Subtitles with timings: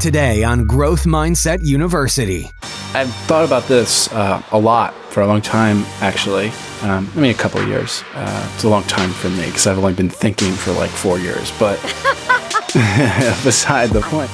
[0.00, 2.50] Today on Growth Mindset University.
[2.94, 6.48] I've thought about this uh, a lot for a long time, actually.
[6.82, 8.04] Um, I mean, a couple of years.
[8.14, 11.18] Uh, it's a long time for me because I've only been thinking for like four
[11.18, 11.80] years, but
[13.42, 14.30] beside the point.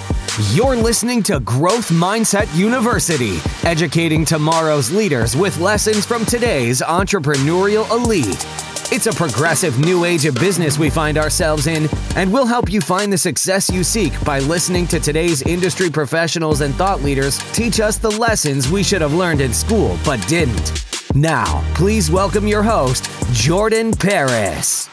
[0.53, 8.72] You're listening to Growth Mindset University, educating tomorrow's leaders with lessons from today's entrepreneurial elite.
[8.95, 12.83] It's a progressive new age of business we find ourselves in, and we'll help you
[12.83, 17.81] find the success you seek by listening to today's industry professionals and thought leaders teach
[17.81, 20.85] us the lessons we should have learned in school but didn't.
[21.15, 24.89] Now, please welcome your host, Jordan Paris.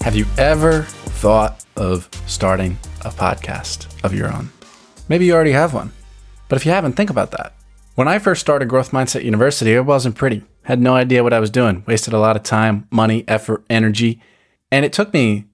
[0.00, 0.84] Have you ever
[1.20, 4.48] thought of starting a podcast of your own?
[5.10, 5.92] Maybe you already have one,
[6.48, 7.52] but if you haven't, think about that.
[7.96, 10.42] When I first started Growth Mindset University, it wasn't pretty.
[10.64, 14.20] Had no idea what I was doing, wasted a lot of time, money, effort, energy.
[14.70, 15.46] And it took me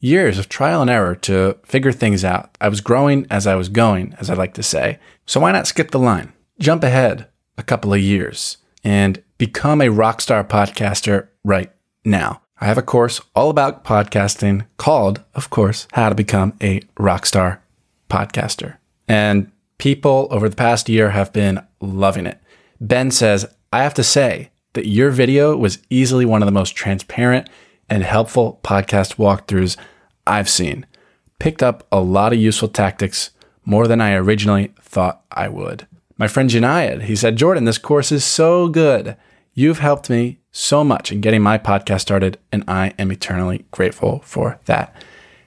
[0.00, 2.56] years of trial and error to figure things out.
[2.60, 4.98] I was growing as I was going, as I like to say.
[5.26, 6.32] So why not skip the line?
[6.58, 11.70] Jump ahead a couple of years and become a rockstar podcaster right
[12.04, 12.42] now.
[12.60, 17.58] I have a course all about podcasting called, of course, How to Become a Rockstar
[18.10, 18.76] Podcaster.
[19.08, 22.38] And people over the past year have been loving it.
[22.80, 26.74] Ben says, I have to say that your video was easily one of the most
[26.74, 27.48] transparent
[27.88, 29.76] and helpful podcast walkthroughs
[30.26, 30.86] I've seen.
[31.38, 33.30] Picked up a lot of useful tactics,
[33.64, 35.86] more than I originally thought I would.
[36.18, 39.16] My friend Janayad, he said, Jordan, this course is so good.
[39.54, 44.18] You've helped me so much in getting my podcast started, and I am eternally grateful
[44.24, 44.92] for that.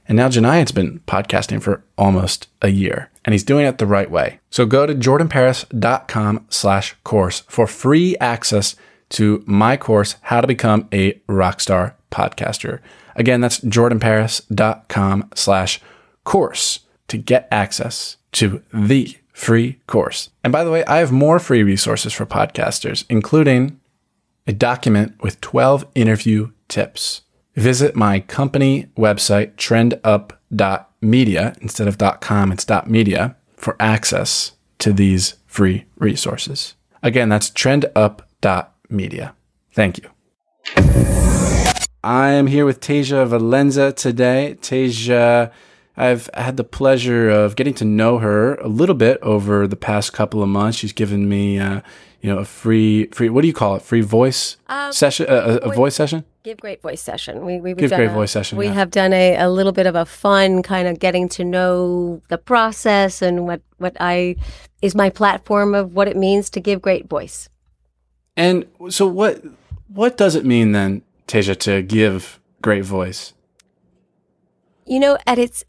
[0.07, 4.09] And now Janayad's been podcasting for almost a year and he's doing it the right
[4.09, 4.39] way.
[4.49, 8.75] So go to jordanparis.com slash course for free access
[9.09, 12.79] to my course, How to Become a Rockstar Podcaster.
[13.15, 15.79] Again, that's jordanparis.com slash
[16.23, 20.29] course to get access to the free course.
[20.43, 23.79] And by the way, I have more free resources for podcasters, including
[24.47, 27.21] a document with 12 interview tips.
[27.55, 31.55] Visit my company website, trendup.media.
[31.61, 36.73] Instead of .com, it's .media for access to these free resources.
[37.03, 39.35] Again, that's trendup.media.
[39.71, 40.09] Thank you.
[42.03, 44.57] I am here with Tasia Valenza today.
[44.59, 45.51] Tasia,
[45.95, 50.11] I've had the pleasure of getting to know her a little bit over the past
[50.11, 50.79] couple of months.
[50.79, 51.81] She's given me, uh,
[52.19, 53.29] you know, a free, free.
[53.29, 53.83] What do you call it?
[53.83, 56.25] Free voice um, session, uh, a, a voice session.
[56.43, 57.45] Give Great Voice session.
[57.45, 58.57] We, we, Give Great a, Voice session.
[58.57, 58.73] We yeah.
[58.73, 62.37] have done a, a little bit of a fun kind of getting to know the
[62.37, 64.35] process and what, what I
[64.81, 67.47] is my platform of what it means to give great voice.
[68.35, 69.41] And so what
[69.87, 73.33] what does it mean then, Tasia, to give great voice?
[74.85, 75.63] You know, at its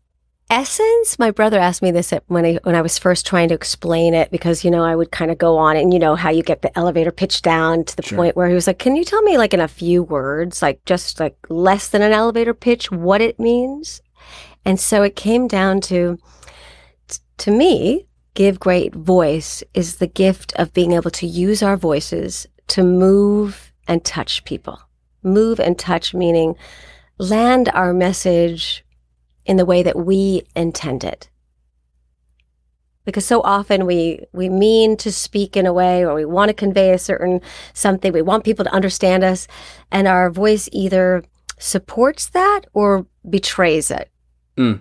[0.51, 4.15] essence, my brother asked me this when I when I was first trying to explain
[4.15, 6.43] it because you know I would kind of go on and you know how you
[6.43, 8.17] get the elevator pitch down to the sure.
[8.17, 10.85] point where he was like, "Can you tell me like in a few words, like
[10.85, 14.03] just like less than an elevator pitch, what it means?"
[14.65, 16.19] And so it came down to
[17.39, 22.47] to me, give great voice is the gift of being able to use our voices
[22.69, 24.81] to move and touch people.
[25.23, 26.55] Move and touch meaning
[27.19, 28.84] land our message
[29.45, 31.29] in the way that we intend it.
[33.05, 36.55] Because so often we, we mean to speak in a way or we want to
[36.55, 37.43] convey a certain
[37.75, 38.13] something.
[38.13, 39.47] We want people to understand us
[39.93, 41.23] and our voice either
[41.59, 44.11] supports that or betrays it.
[44.57, 44.81] Mm.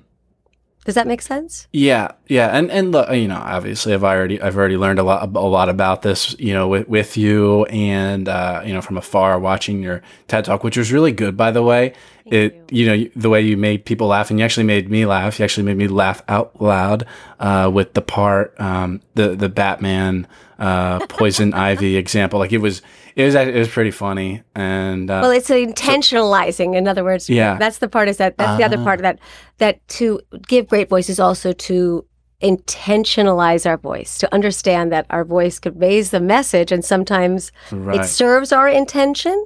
[0.85, 1.67] Does that make sense?
[1.71, 5.23] Yeah, yeah, and and look, you know, obviously, I've already I've already learned a lot
[5.23, 9.39] a lot about this, you know, with, with you and uh, you know from afar
[9.39, 11.93] watching your TED talk, which was really good, by the way.
[12.23, 12.83] Thank it you.
[12.83, 12.87] you.
[12.87, 15.39] know the way you made people laugh, and you actually made me laugh.
[15.39, 17.05] You actually made me laugh out loud
[17.39, 20.27] uh, with the part um, the the Batman
[20.59, 22.39] uh, poison ivy example.
[22.39, 22.81] Like it was
[23.15, 27.29] it was it was pretty funny and uh, well it's intentionalizing so, in other words
[27.29, 29.19] yeah that's the part is that that's the other part of that
[29.57, 32.05] that to give great voice is also to
[32.41, 38.01] intentionalize our voice to understand that our voice conveys the message and sometimes right.
[38.01, 39.45] it serves our intention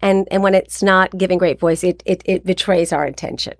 [0.00, 3.54] and and when it's not giving great voice it it, it betrays our intention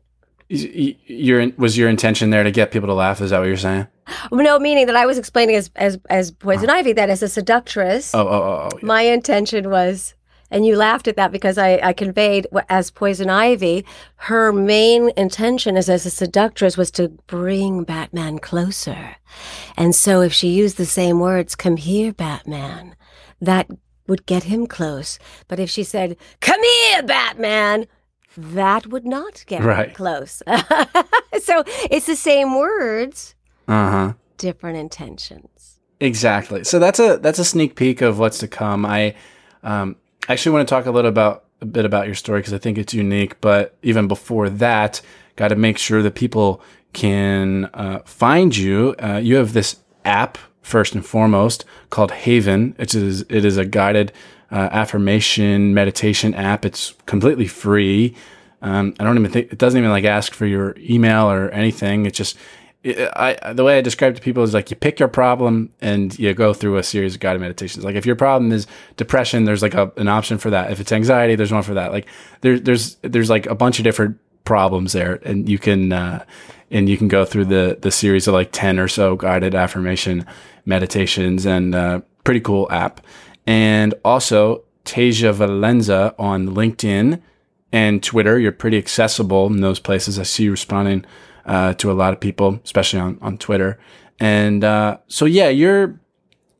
[0.48, 3.87] your was your intention there to get people to laugh is that what you're saying
[4.32, 6.75] no, meaning that I was explaining as as as poison ah.
[6.75, 8.14] ivy that as a seductress.
[8.14, 8.69] Oh, oh, oh.
[8.72, 8.87] oh yeah.
[8.87, 10.14] My intention was,
[10.50, 13.84] and you laughed at that because I I conveyed as poison ivy.
[14.16, 19.16] Her main intention as as a seductress was to bring Batman closer,
[19.76, 22.96] and so if she used the same words, "Come here, Batman,"
[23.40, 23.69] that
[24.10, 25.18] would get him close.
[25.48, 27.86] But if she said, "Come here, Batman,"
[28.36, 29.94] that would not get Right.
[29.94, 30.42] close.
[31.42, 33.34] so it's the same words,
[33.66, 34.12] Uh huh.
[34.36, 35.80] different intentions.
[36.00, 36.64] Exactly.
[36.64, 38.84] So that's a that's a sneak peek of what's to come.
[38.84, 39.14] I
[39.62, 39.96] um,
[40.28, 42.78] actually want to talk a little about a bit about your story because I think
[42.78, 43.40] it's unique.
[43.40, 45.00] But even before that,
[45.36, 46.62] got to make sure that people
[46.94, 48.94] can uh, find you.
[48.98, 52.74] Uh, you have this app first and foremost called Haven.
[52.78, 54.12] It is it is a guided
[54.50, 56.64] uh, affirmation meditation app.
[56.64, 58.14] It's completely free.
[58.62, 62.06] Um, I don't even think it doesn't even like ask for your email or anything.
[62.06, 62.36] It's just
[62.82, 66.18] it, I the way I describe to people is like you pick your problem and
[66.18, 67.84] you go through a series of guided meditations.
[67.84, 68.66] Like if your problem is
[68.96, 70.70] depression, there's like a, an option for that.
[70.72, 71.92] If it's anxiety, there's one for that.
[71.92, 72.06] Like
[72.40, 76.24] there, there's there's like a bunch of different problems there, and you can uh,
[76.70, 80.26] and you can go through the the series of like ten or so guided affirmation
[80.64, 83.00] meditations and uh, pretty cool app.
[83.46, 87.20] And also Tasia Valenza on LinkedIn
[87.72, 88.38] and Twitter.
[88.38, 90.18] You're pretty accessible in those places.
[90.18, 91.04] I see you responding
[91.46, 93.78] uh, to a lot of people, especially on, on Twitter.
[94.18, 95.98] And uh, so, yeah, you're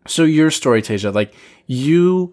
[0.07, 1.35] so your story, Tasia, like
[1.67, 2.33] you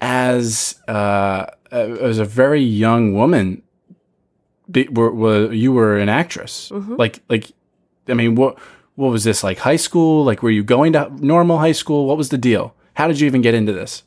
[0.00, 3.62] as uh, as a very young woman,
[4.70, 6.70] be, were, were you were an actress.
[6.96, 7.52] Like like,
[8.08, 8.58] I mean, what
[8.94, 10.24] what was this like high school?
[10.24, 12.06] Like, were you going to normal high school?
[12.06, 12.74] What was the deal?
[12.94, 14.02] How did you even get into this?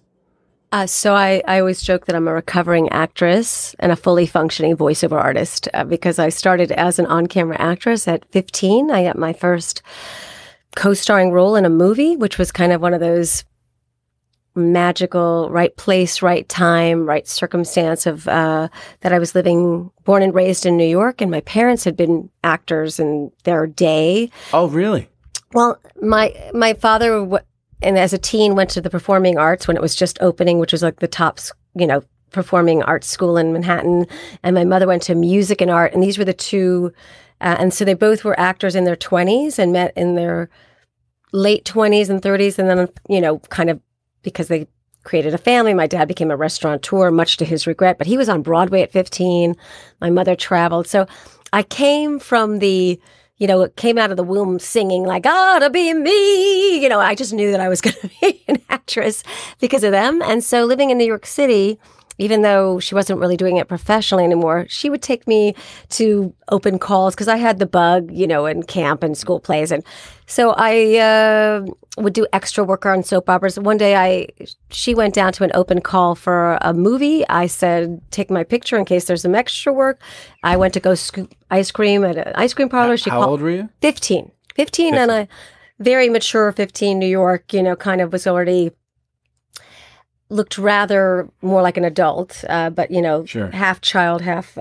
[0.71, 4.75] Uh, so I, I always joke that I'm a recovering actress and a fully functioning
[4.75, 8.91] voiceover artist uh, because I started as an on-camera actress at 15.
[8.91, 9.81] I got my first
[10.75, 13.45] co-starring role in a movie, which was kind of one of those
[14.55, 18.69] magical right place, right time, right circumstance of uh,
[19.01, 22.29] that I was living, born and raised in New York, and my parents had been
[22.43, 24.31] actors in their day.
[24.53, 25.09] Oh, really?
[25.53, 27.43] Well, my my father w-
[27.81, 30.71] and as a teen went to the performing arts when it was just opening, which
[30.71, 31.39] was like the top,
[31.75, 34.05] you know, performing arts school in Manhattan.
[34.43, 36.93] And my mother went to music and art, and these were the two.
[37.41, 40.49] Uh, and so they both were actors in their twenties and met in their
[41.33, 43.81] late twenties and thirties, and then you know, kind of
[44.25, 44.67] because they
[45.05, 45.73] created a family.
[45.73, 48.91] My dad became a restaurateur, much to his regret, but he was on Broadway at
[48.91, 49.55] 15.
[50.01, 50.87] My mother traveled.
[50.87, 51.07] So
[51.53, 52.99] I came from the,
[53.37, 56.81] you know, came out of the womb singing like, ah, gotta be me.
[56.81, 59.23] You know, I just knew that I was going to be an actress
[59.61, 60.21] because of them.
[60.23, 61.79] And so living in New York City,
[62.17, 65.55] even though she wasn't really doing it professionally anymore, she would take me
[65.89, 69.71] to open calls because I had the bug, you know, in camp and school plays.
[69.71, 69.83] And
[70.25, 71.65] so I uh,
[71.97, 73.59] would do extra work on soap operas.
[73.59, 74.27] One day I,
[74.69, 77.27] she went down to an open call for a movie.
[77.27, 80.01] I said, take my picture in case there's some extra work.
[80.43, 82.97] I went to go scoop ice cream at an ice cream parlor.
[82.97, 83.69] She How called old were you?
[83.81, 84.31] 15.
[84.55, 85.27] 15 and a
[85.79, 88.71] very mature 15 New York, you know, kind of was already
[90.29, 93.47] looked rather more like an adult, uh, but you know, Sure.
[93.51, 94.57] half child, half.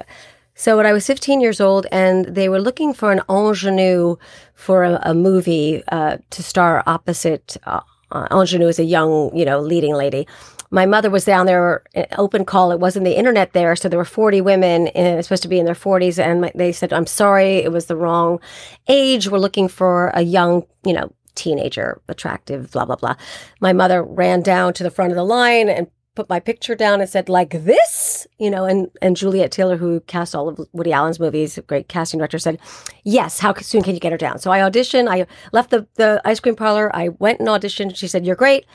[0.55, 4.17] So when I was 15 years old, and they were looking for an ingenue
[4.55, 7.57] for a, a movie uh, to star opposite.
[7.67, 7.81] Uh,
[8.13, 10.27] uh, ingenue is a young, you know, leading lady.
[10.71, 12.71] My mother was down there, uh, open call.
[12.71, 15.65] It wasn't the internet there, so there were 40 women, and supposed to be in
[15.65, 16.19] their 40s.
[16.23, 18.39] And my, they said, "I'm sorry, it was the wrong
[18.87, 19.29] age.
[19.29, 23.17] We're looking for a young, you know, teenager, attractive, blah blah blah."
[23.61, 27.01] My mother ran down to the front of the line and put my picture down
[27.01, 28.65] and said, "Like this," you know.
[28.65, 32.59] And and Juliet Taylor, who cast all of Woody Allen's movies, great casting director, said,
[33.05, 33.41] "Yes.
[33.41, 35.09] How soon can you get her down?" So I auditioned.
[35.09, 36.95] I left the the ice cream parlor.
[36.95, 37.97] I went and auditioned.
[37.97, 38.67] She said, "You're great."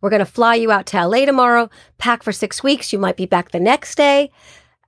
[0.00, 2.92] We're going to fly you out to LA tomorrow, pack for six weeks.
[2.92, 4.30] You might be back the next day.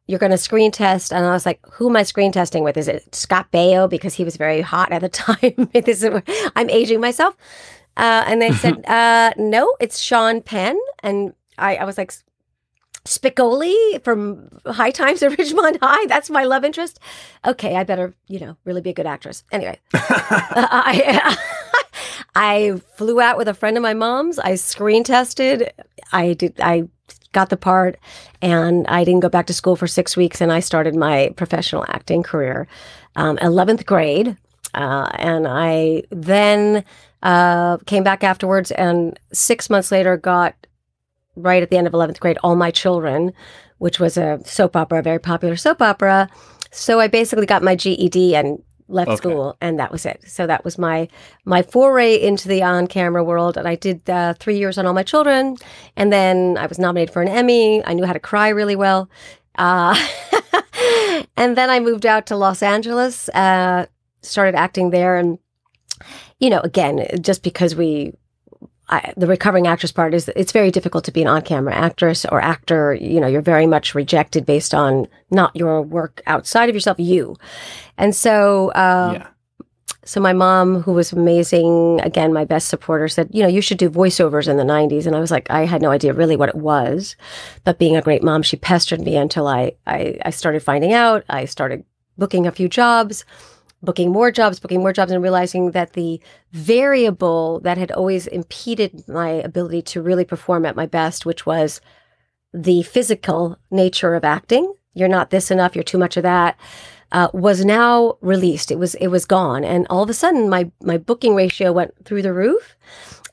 [0.08, 1.12] You're going to screen test.
[1.12, 2.76] And I was like, who am I screen testing with?
[2.76, 3.88] Is it Scott Baio?
[3.88, 5.70] Because he was very hot at the time.
[5.84, 6.22] this is,
[6.56, 7.36] I'm aging myself.
[7.96, 10.78] Uh, and they said, uh, no, it's Sean Penn.
[11.02, 12.12] And I, I was like,
[13.04, 16.06] Spicoli from High Times at Ridgemont High.
[16.06, 16.98] That's my love interest.
[17.46, 19.44] Okay, I better, you know, really be a good actress.
[19.50, 21.36] Anyway, I,
[22.34, 24.38] I flew out with a friend of my mom's.
[24.38, 25.72] I screen tested.
[26.12, 26.60] I did.
[26.60, 26.88] I
[27.32, 27.98] got the part,
[28.40, 30.40] and I didn't go back to school for six weeks.
[30.40, 32.66] And I started my professional acting career,
[33.16, 34.36] um, eleventh grade,
[34.74, 36.84] uh, and I then
[37.22, 38.70] uh, came back afterwards.
[38.72, 40.54] And six months later, got
[41.38, 43.32] right at the end of 11th grade, All My Children,
[43.78, 46.28] which was a soap opera, a very popular soap opera.
[46.70, 49.16] So I basically got my GED and left Okay.
[49.16, 50.22] school, and that was it.
[50.26, 51.08] So that was my
[51.44, 53.56] my foray into the on camera world.
[53.56, 55.56] And I did uh, three years on All My Children,
[55.96, 57.84] and then I was nominated for an Emmy.
[57.84, 59.08] I knew how to cry really well.
[59.56, 59.94] Uh,
[61.36, 63.86] and then I moved out to Los Angeles, uh,
[64.22, 65.38] started acting there, and
[66.38, 68.14] you know, again, just because we
[68.90, 72.40] I, the recovering actress part is it's very difficult to be an on-camera actress or
[72.40, 72.94] actor.
[72.94, 77.36] You know, you're very much rejected based on not your work outside of yourself, you.
[77.98, 79.26] And so, uh, yeah.
[80.04, 83.78] so my mom, who was amazing, again, my best supporter, said, you know, you should
[83.78, 85.06] do voiceovers in the 90s.
[85.06, 87.14] And I was like, I had no idea really what it was.
[87.64, 91.24] But being a great mom, she pestered me until I, I, I started finding out.
[91.28, 91.84] I started
[92.16, 93.24] booking a few jobs,
[93.82, 96.20] booking more jobs, booking more jobs, and realizing that the
[96.52, 101.80] variable that had always impeded my ability to really perform at my best, which was
[102.52, 104.72] the physical nature of acting.
[104.94, 105.74] You're not this enough.
[105.74, 106.58] You're too much of that
[107.12, 108.70] uh, was now released.
[108.70, 111.94] It was it was gone, and all of a sudden, my my booking ratio went
[112.04, 112.76] through the roof,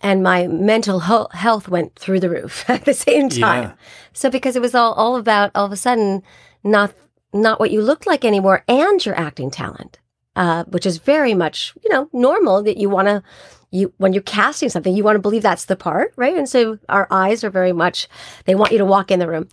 [0.01, 3.63] and my mental ho- health went through the roof at the same time.
[3.63, 3.73] Yeah.
[4.13, 6.23] So because it was all all about all of a sudden
[6.63, 6.93] not
[7.33, 9.99] not what you looked like anymore, and your acting talent,
[10.35, 13.23] uh, which is very much you know normal that you want to.
[13.71, 16.37] You, when you're casting something, you want to believe that's the part, right?
[16.37, 18.07] And so our eyes are very much,
[18.45, 19.49] they want you to walk in the room.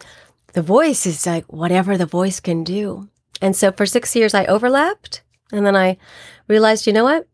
[0.52, 3.08] The voice is like whatever the voice can do.
[3.40, 5.22] And so for six years, I overlapped.
[5.50, 5.96] And then I
[6.46, 7.26] realized, you know what?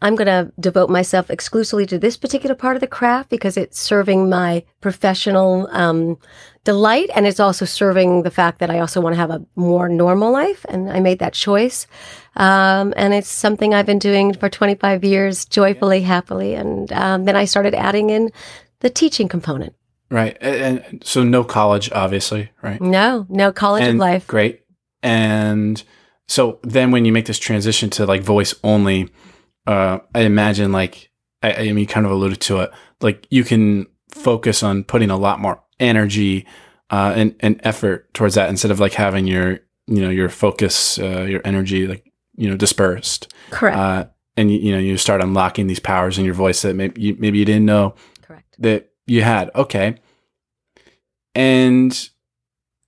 [0.00, 3.80] I'm going to devote myself exclusively to this particular part of the craft because it's
[3.80, 6.18] serving my professional um,
[6.64, 7.10] delight.
[7.14, 10.30] And it's also serving the fact that I also want to have a more normal
[10.30, 10.64] life.
[10.68, 11.86] And I made that choice.
[12.36, 16.54] Um, and it's something I've been doing for 25 years, joyfully, happily.
[16.54, 18.30] And um, then I started adding in
[18.80, 19.74] the teaching component.
[20.10, 20.36] Right.
[20.40, 22.80] And, so no college, obviously, right?
[22.80, 24.26] No, no college and of life.
[24.26, 24.62] Great.
[25.02, 25.82] And
[26.28, 29.08] so then when you make this transition to like voice only,
[29.68, 31.10] uh, I imagine like
[31.42, 32.70] I, I mean, you kind of alluded to it,
[33.00, 36.46] like you can focus on putting a lot more energy
[36.90, 40.98] uh, and, and effort towards that instead of like having your you know your focus
[40.98, 43.76] uh, your energy like you know dispersed Correct.
[43.76, 44.06] uh,
[44.36, 47.16] and you, you know you start unlocking these powers in your voice that maybe you,
[47.18, 48.56] maybe you didn't know Correct.
[48.58, 49.50] that you had.
[49.54, 49.96] Okay.
[51.34, 52.10] And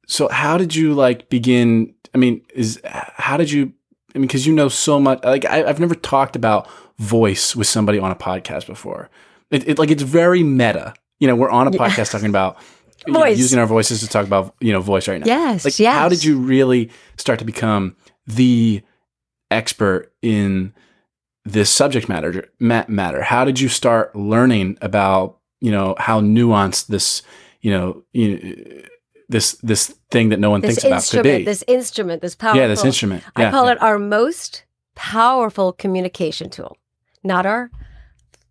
[0.06, 1.94] so how did you like begin?
[2.14, 3.72] I mean, is how did you?
[4.14, 5.23] I mean, because you know so much.
[5.25, 9.11] Like I, I've never talked about voice with somebody on a podcast before.
[9.50, 10.95] It, it like it's very meta.
[11.19, 12.59] You know, we're on a podcast talking about
[13.07, 15.26] you know, using our voices to talk about you know voice right now.
[15.26, 15.64] Yes.
[15.64, 15.95] Like, yes.
[15.95, 18.83] how did you really start to become the
[19.50, 20.75] expert in
[21.45, 22.49] this subject matter?
[22.59, 23.23] Matter.
[23.23, 27.23] How did you start learning about you know how nuanced this
[27.61, 28.85] you know you,
[29.30, 31.44] this this thing that no one this thinks about could be?
[31.44, 32.60] this instrument, this powerful.
[32.60, 33.25] yeah, this instrument.
[33.37, 33.72] I call yeah.
[33.72, 36.76] it our most powerful communication tool,
[37.22, 37.70] not our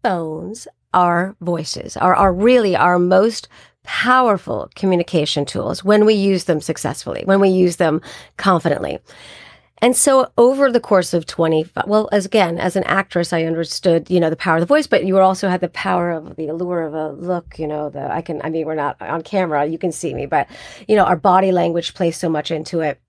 [0.04, 3.48] phones, our voices, are are really our most
[3.84, 8.02] powerful communication tools when we use them successfully, when we use them
[8.38, 9.00] confidently.
[9.82, 14.10] And so over the course of 25, well, as again, as an actress, I understood,
[14.10, 16.48] you know, the power of the voice, but you also had the power of the
[16.48, 19.66] allure of a look, you know, the, I can, I mean, we're not on camera,
[19.66, 20.48] you can see me, but,
[20.88, 23.00] you know, our body language plays so much into it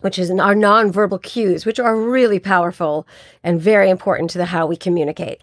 [0.00, 3.06] which is our nonverbal cues, which are really powerful
[3.42, 5.40] and very important to the how we communicate.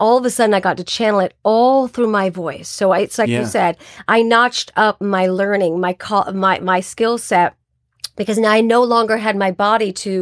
[0.00, 2.68] All of a sudden, I got to channel it all through my voice.
[2.68, 3.40] So I, it's like Yeah.
[3.40, 3.76] you said,
[4.08, 7.54] I notched up my learning, my call, my my skill set.
[8.20, 10.12] Because now I no longer had my body to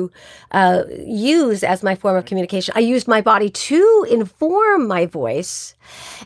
[0.53, 2.73] uh, use as my form of communication.
[2.77, 5.75] I used my body to inform my voice.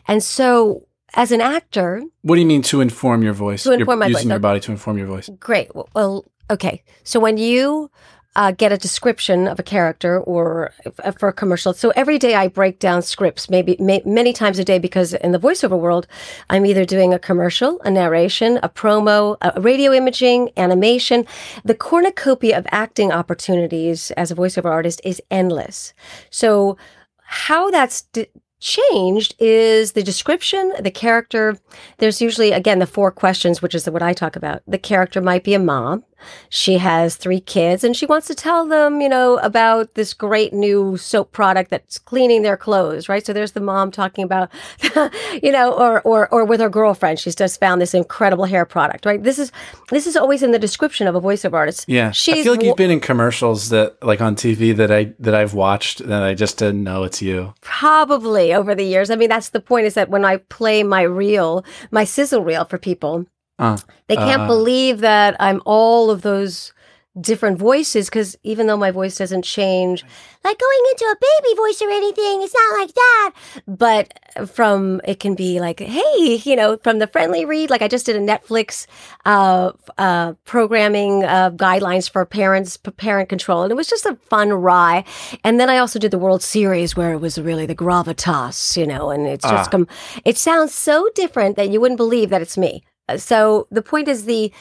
[0.07, 3.63] And so, as an actor, What do you mean to inform your voice?
[3.63, 5.27] To inform You're my using voice, your body to inform your voice.
[5.39, 5.69] Great.
[5.95, 6.25] Well,
[6.55, 6.83] okay.
[7.03, 7.89] So when you
[8.35, 12.35] uh, get a description of a character or f- for a commercial, so every day
[12.35, 16.07] I break down scripts, maybe ma- many times a day, because in the voiceover world,
[16.49, 21.25] I'm either doing a commercial, a narration, a promo, a radio imaging, animation.
[21.63, 25.93] The cornucopia of acting opportunities as a voiceover artist is endless.
[26.29, 26.77] So
[27.23, 28.27] how that's d-
[28.59, 31.57] changed is the description, the character.
[31.97, 34.61] There's usually, again, the four questions, which is what I talk about.
[34.65, 36.03] The character might be a mom.
[36.49, 40.53] She has three kids and she wants to tell them, you know, about this great
[40.53, 43.25] new soap product that's cleaning their clothes, right?
[43.25, 44.51] So there's the mom talking about,
[45.43, 49.05] you know, or, or, or with her girlfriend, she's just found this incredible hair product,
[49.05, 49.21] right?
[49.21, 49.51] This is,
[49.89, 51.85] this is always in the description of a voiceover artist.
[51.87, 55.35] Yeah, I feel like you've been in commercials that, like on TV, that I that
[55.35, 57.53] I've watched that I just didn't know it's you.
[57.61, 59.09] Probably over the years.
[59.09, 62.65] I mean, that's the point is that when I play my reel, my sizzle reel
[62.65, 63.25] for people,
[63.59, 64.47] Uh, they can't Uh.
[64.47, 66.73] believe that I'm all of those
[67.21, 70.03] different voices because even though my voice doesn't change,
[70.43, 73.31] like going into a baby voice or anything, it's not like that.
[73.67, 77.87] But from it can be like, hey, you know, from the friendly read, like I
[77.87, 78.87] just did a Netflix
[79.25, 84.51] uh, uh, programming uh, guidelines for parents, parent control, and it was just a fun
[84.51, 85.03] ride.
[85.43, 88.87] And then I also did the World Series where it was really the gravitas, you
[88.87, 89.71] know, and it's just Ah.
[89.71, 89.87] come.
[90.25, 92.83] It sounds so different that you wouldn't believe that it's me.
[93.17, 94.51] So the point is the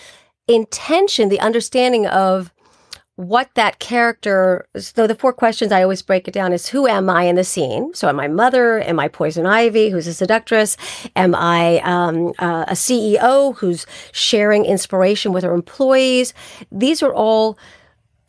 [0.48, 2.52] intention, the understanding of
[3.16, 7.10] what that character so the four questions i always break it down is who am
[7.10, 7.92] i in the scene?
[7.94, 8.80] So am i mother?
[8.80, 9.90] Am i poison ivy?
[9.90, 10.78] Who's a seductress?
[11.14, 16.32] Am i um, uh, a ceo who's sharing inspiration with her employees?
[16.70, 17.58] These are all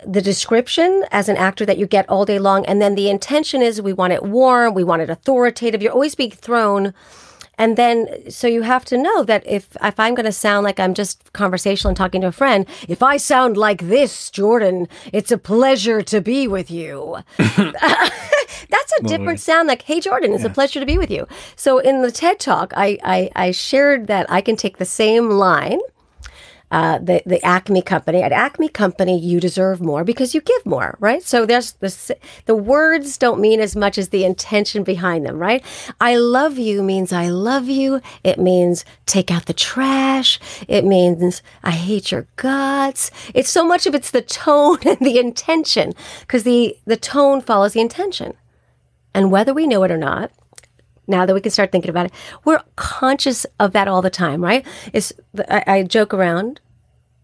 [0.05, 2.65] the description as an actor that you get all day long.
[2.65, 5.81] And then the intention is we want it warm we want it authoritative.
[5.81, 6.93] You're always being thrown
[7.57, 10.79] and then, so you have to know that if if I'm going to sound like
[10.79, 15.31] I'm just conversational and talking to a friend, if I sound like this, Jordan, it's
[15.31, 17.17] a pleasure to be with you.
[17.37, 19.67] That's a different sound.
[19.67, 21.27] Like, hey, Jordan, it's a pleasure to be with you.
[21.55, 25.29] So in the TED Talk, I I, I shared that I can take the same
[25.29, 25.79] line.
[26.73, 30.97] Uh, the the Acme company at Acme company, you deserve more because you give more,
[30.99, 31.21] right?
[31.21, 35.63] So there's the the words don't mean as much as the intention behind them, right?
[36.01, 38.01] I love you means I love you.
[38.23, 40.39] It means take out the trash.
[40.67, 43.11] It means I hate your guts.
[43.35, 47.73] It's so much of it's the tone and the intention because the the tone follows
[47.73, 48.33] the intention,
[49.13, 50.31] and whether we know it or not,
[51.07, 52.11] now that we can start thinking about it,
[52.45, 54.65] we're conscious of that all the time, right?
[54.93, 55.13] It's
[55.49, 56.59] I, I joke around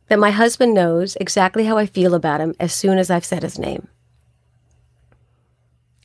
[0.08, 3.44] that my husband knows exactly how I feel about him as soon as I've said
[3.44, 3.88] his name.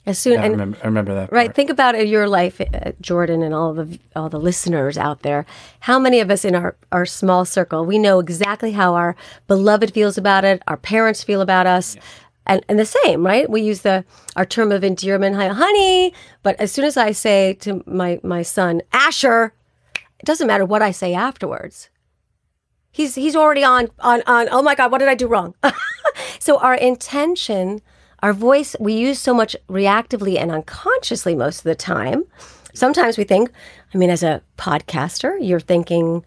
[0.07, 1.33] As soon Yeah, I remember, I remember that.
[1.33, 1.57] right, part.
[1.57, 5.47] think about it, your life, uh, Jordan, and all the all the listeners out there.
[5.81, 9.17] How many of us in our our small circle we know exactly how our
[9.47, 11.97] beloved feels about it, our parents feel about us.
[12.47, 13.49] And, and the same, right?
[13.49, 14.05] We use the
[14.37, 16.13] our term of endearment, "Hi, honey.
[16.43, 19.55] But as soon as I say to my my son, Asher,
[20.19, 21.89] it doesn't matter what I say afterwards.
[22.91, 24.49] He's he's already on on on.
[24.51, 25.55] Oh my God, what did I do wrong?
[26.39, 27.81] so our intention,
[28.23, 32.25] our voice, we use so much reactively and unconsciously most of the time.
[32.75, 33.51] Sometimes we think.
[33.93, 36.25] I mean, as a podcaster, you're thinking.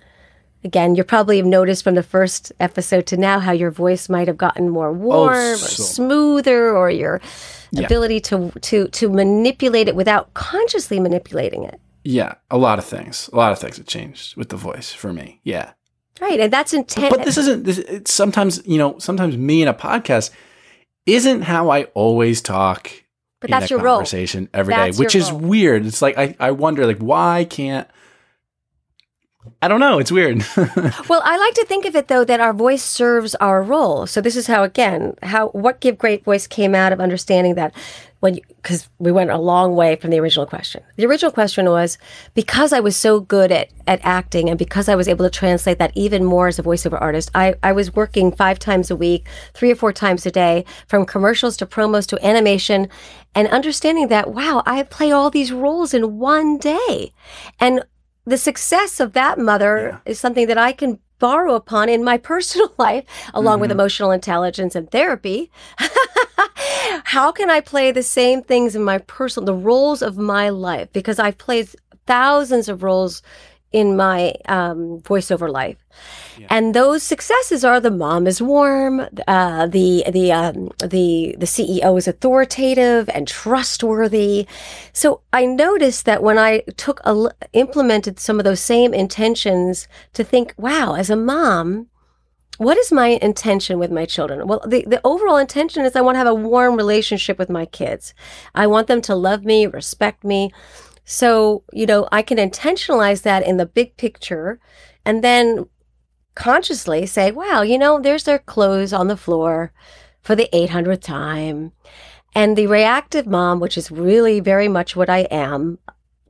[0.63, 4.27] Again, you probably have noticed from the first episode to now how your voice might
[4.27, 7.21] have gotten more oh, warm or so- smoother, or your
[7.77, 11.79] ability to to to manipulate it without consciously manipulating it.
[12.03, 13.29] Yeah, a lot of things.
[13.33, 15.41] A lot of things have changed with the voice for me.
[15.43, 15.71] Yeah.
[16.19, 17.13] Right, and that's intent.
[17.15, 20.31] But this isn't this it's sometimes, you know, sometimes me in a podcast
[21.05, 22.91] isn't how I always talk
[23.39, 23.97] but in that's a your role.
[23.97, 25.39] conversation every day, That's which is role.
[25.41, 25.85] weird.
[25.85, 27.87] It's like I, I wonder like why can't
[29.61, 30.45] I don't know, it's weird.
[31.09, 34.07] Well, I like to think of it though that our voice serves our role.
[34.07, 37.73] So this is how again, how what give great voice came out of understanding that
[38.19, 40.83] when because we went a long way from the original question.
[40.95, 41.97] The original question was
[42.33, 45.79] because I was so good at at acting and because I was able to translate
[45.79, 49.27] that even more as a voiceover artist, I I was working 5 times a week,
[49.53, 52.89] 3 or 4 times a day from commercials to promos to animation
[53.35, 57.11] and understanding that wow, I play all these roles in one day.
[57.59, 57.83] And
[58.27, 62.73] the success of that mother is something that I can borrow upon in my personal
[62.77, 65.49] life, along with emotional intelligence and therapy.
[67.05, 70.91] How can I play the same things in my personal, the roles of my life?
[70.91, 71.69] Because I've played
[72.05, 73.21] thousands of roles
[73.71, 75.77] in my um, voiceover life.
[76.49, 81.97] And those successes are the mom is warm, uh, the the um, the the CEO
[81.97, 84.47] is authoritative and trustworthy.
[84.93, 90.23] So I noticed that when I took a, implemented some of those same intentions to
[90.23, 91.87] think, wow, as a mom,
[92.57, 94.47] what is my intention with my children?
[94.47, 97.65] Well, the, the overall intention is I want to have a warm relationship with my
[97.65, 98.13] kids.
[98.55, 100.51] I want them to love me, respect me.
[101.05, 104.59] So, you know, I can intentionalize that in the big picture
[105.05, 105.67] and then
[106.37, 109.73] consciously say, wow, you know, there's their clothes on the floor
[110.21, 111.71] for the 800th time.
[112.35, 115.79] And the reactive mom, which is really very much what I am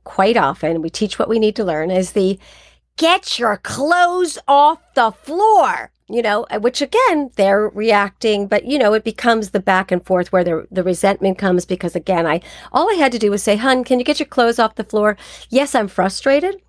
[0.04, 2.38] quite often, we teach what we need to learn, is the
[2.96, 5.92] get your clothes off the floor.
[6.10, 10.02] You know, uh, which again, they're reacting, but you know, it becomes the back and
[10.06, 12.40] forth where the, the resentment comes because again, I,
[12.72, 14.84] all I had to do was say, hun, can you get your clothes off the
[14.84, 15.18] floor?
[15.50, 16.62] Yes, I'm frustrated.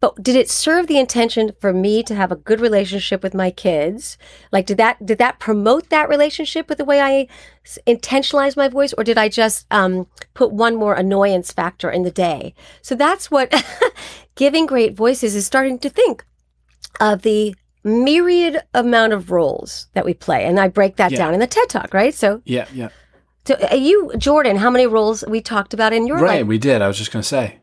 [0.00, 3.50] But did it serve the intention for me to have a good relationship with my
[3.50, 4.16] kids?
[4.50, 7.28] Like, did that did that promote that relationship with the way i
[7.86, 12.10] intentionalized my voice, or did I just um, put one more annoyance factor in the
[12.10, 12.54] day?
[12.82, 13.52] So that's what
[14.36, 16.24] giving great voices is starting to think
[16.98, 17.54] of the
[17.84, 21.18] myriad amount of roles that we play, and I break that Yeah.
[21.18, 22.14] down in the TED Talk, right?
[22.14, 22.88] So, Yeah, yeah.
[23.46, 26.46] so uh, you, Jordan, how many roles we talked about in your Right, life?
[26.46, 26.80] we did.
[26.82, 27.56] I was just going to say.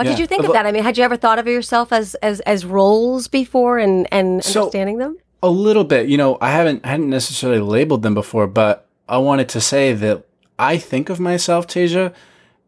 [0.00, 0.12] What yeah.
[0.12, 0.64] did you think of that?
[0.64, 4.42] I mean, had you ever thought of yourself as as as roles before and and
[4.42, 5.18] So- understanding them?
[5.42, 6.08] A little bit.
[6.08, 10.24] You know, I haven't hadn't necessarily labeled them before, but I wanted to say that
[10.58, 12.14] I think of myself, Tasia.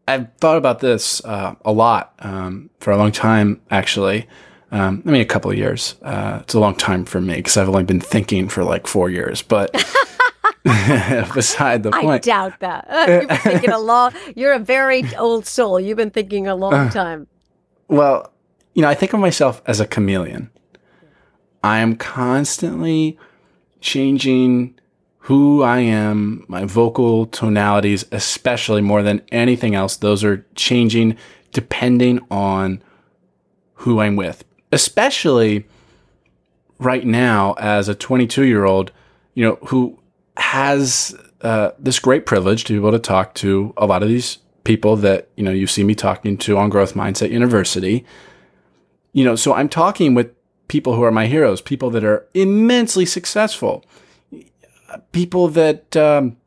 [0.07, 4.27] I've thought about this uh, a lot um, for a long time, actually.
[4.71, 5.95] Um, I mean, a couple of years.
[6.03, 9.09] Uh, it's a long time for me because I've only been thinking for like four
[9.09, 9.41] years.
[9.41, 9.73] But
[11.33, 12.87] beside the I point, doubt that.
[13.21, 14.13] You've been thinking a long.
[14.35, 15.79] You're a very old soul.
[15.79, 16.57] You've been thinking a Uh.
[16.57, 17.27] long time.
[17.89, 18.31] Well,
[18.73, 20.49] you know, I think of myself as a chameleon.
[21.63, 23.17] I am constantly
[23.81, 24.75] changing
[25.19, 29.95] who I am, my vocal tonalities, especially more than anything else.
[29.95, 31.15] Those are changing
[31.51, 32.81] depending on
[33.75, 35.65] who I'm with, especially
[36.79, 38.91] right now as a 22 year old,
[39.33, 39.97] you know, who
[40.37, 44.39] has uh, this great privilege to be able to talk to a lot of these
[44.63, 48.05] people that, you know, you see me talking to on Growth Mindset University.
[49.11, 50.31] You know, so I'm talking with
[50.67, 53.83] people who are my heroes, people that are immensely successful,
[55.11, 56.37] people that, um,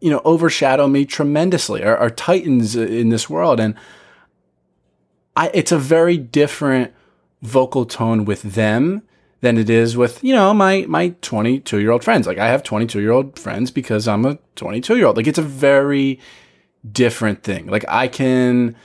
[0.00, 3.60] you know, overshadow me tremendously, are, are titans in this world.
[3.60, 3.74] And
[5.36, 6.92] I, it's a very different
[7.42, 9.02] vocal tone with them
[9.40, 12.26] than it is with you know my my 22 year old friends.
[12.26, 15.38] Like i have 22 year old friends because i'm a 22 year old like it's
[15.38, 16.18] a very
[16.90, 17.66] different thing.
[17.66, 18.76] Like i can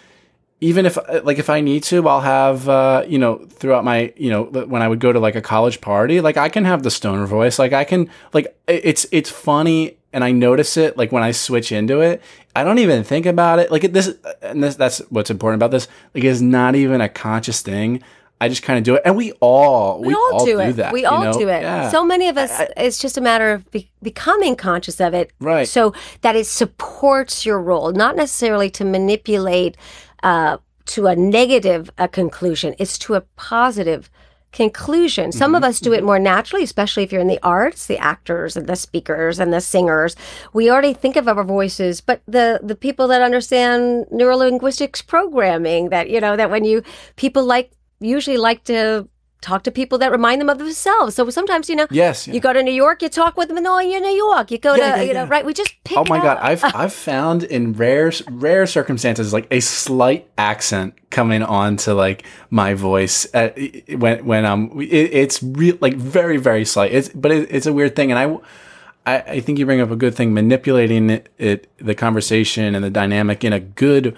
[0.59, 4.29] even if like if i need to i'll have uh you know throughout my you
[4.29, 6.91] know when i would go to like a college party like i can have the
[6.91, 7.57] stoner voice.
[7.57, 11.71] Like i can like it's it's funny and i notice it like when i switch
[11.71, 12.21] into it.
[12.55, 13.71] I don't even think about it.
[13.71, 15.87] Like this and this that's what's important about this.
[16.13, 18.03] Like it's not even a conscious thing
[18.41, 20.73] i just kind of do it and we all We, all, do, it.
[20.73, 21.33] that we all know?
[21.33, 21.61] do it.
[21.61, 21.89] Yeah.
[21.89, 22.51] So many of us.
[22.75, 25.67] it's just a matter of be- becoming conscious of it, Right.
[25.67, 29.77] So that it supports your role, not necessarily to manipulate
[30.23, 30.57] uh,
[30.93, 32.73] to a negative uh, conclusion.
[32.79, 34.09] It's to a positive
[34.51, 35.31] conclusion.
[35.31, 35.55] Some Mm-hmm.
[35.55, 38.67] of us do it more naturally, especially if you're in the arts, the actors and
[38.67, 40.15] the speakers and the singers.
[40.53, 46.09] We already think of our voices, but the the people that understand neurolinguistics programming, that
[46.09, 46.83] you know, that when you
[47.15, 49.07] people like usually like to
[49.41, 51.15] talk to people that remind them of themselves.
[51.15, 52.35] So sometimes, you know, yes yeah.
[52.35, 54.51] you go to New York, you talk with them, and oh, you're in New York.
[54.51, 55.43] You go Yeah, to, yeah, you know, right?
[55.45, 55.97] We just pick.
[55.97, 56.37] Oh my god.
[56.39, 62.23] I've I've found in rare rare circumstances like a slight accent coming on to like
[62.49, 63.57] my voice at,
[63.89, 66.93] when when um it, it's real like very very slight.
[66.93, 68.37] It's but it, it's a weird thing, and I.
[69.03, 72.85] I, I think you bring up a good thing, manipulating it, it, the conversation and
[72.85, 74.15] the dynamic in a good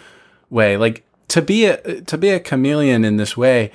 [0.50, 0.76] way.
[0.76, 3.72] Like to be a to be a chameleon in this way,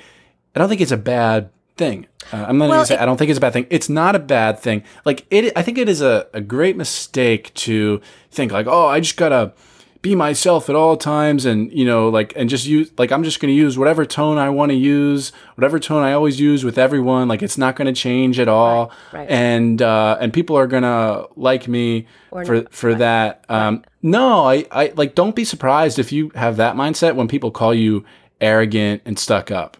[0.55, 2.07] I don't think it's a bad thing.
[2.33, 3.67] Uh, I'm not Well, gonna say it- I don't think it's a bad thing.
[3.69, 4.83] It's not a bad thing.
[5.05, 8.99] Like it, I think it is a, a great mistake to think like, oh, I
[8.99, 9.53] just gotta
[10.01, 13.39] be myself at all times, and you know, like, and just use like I'm just
[13.39, 17.27] gonna use whatever tone I want to use, whatever tone I always use with everyone.
[17.27, 19.29] Like it's not gonna change at all, Right, right.
[19.29, 22.73] and uh, and people are gonna like me Or for not.
[22.73, 23.43] for that.
[23.49, 27.51] Um, No, I, I like don't be surprised if you have that mindset when people
[27.51, 28.05] call you
[28.39, 29.75] arrogant and stuck up.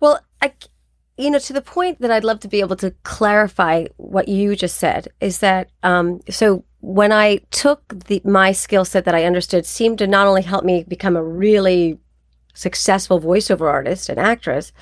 [0.00, 0.52] Well, I,
[1.16, 4.54] you know, to the point that I'd love to be able to clarify what you
[4.56, 9.24] just said is that, um, so when I took the my skill set that I
[9.24, 11.98] understood seemed to not only help me become a really
[12.54, 14.72] successful voiceover artist and actress,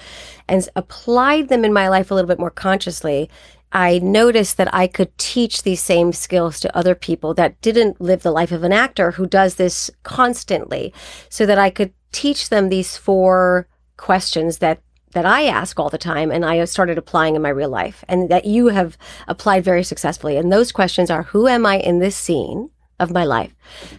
[0.46, 3.30] and applied them in my life a little bit more consciously.
[3.72, 8.22] I noticed that I could teach these same skills to other people that didn't live
[8.22, 10.92] the life of an actor who does this constantly,
[11.30, 14.82] so that I could teach them these four questions that
[15.14, 18.04] that I ask all the time and I have started applying in my real life
[18.08, 20.36] and that you have applied very successfully.
[20.36, 23.54] And those questions are who am I in this scene of my life?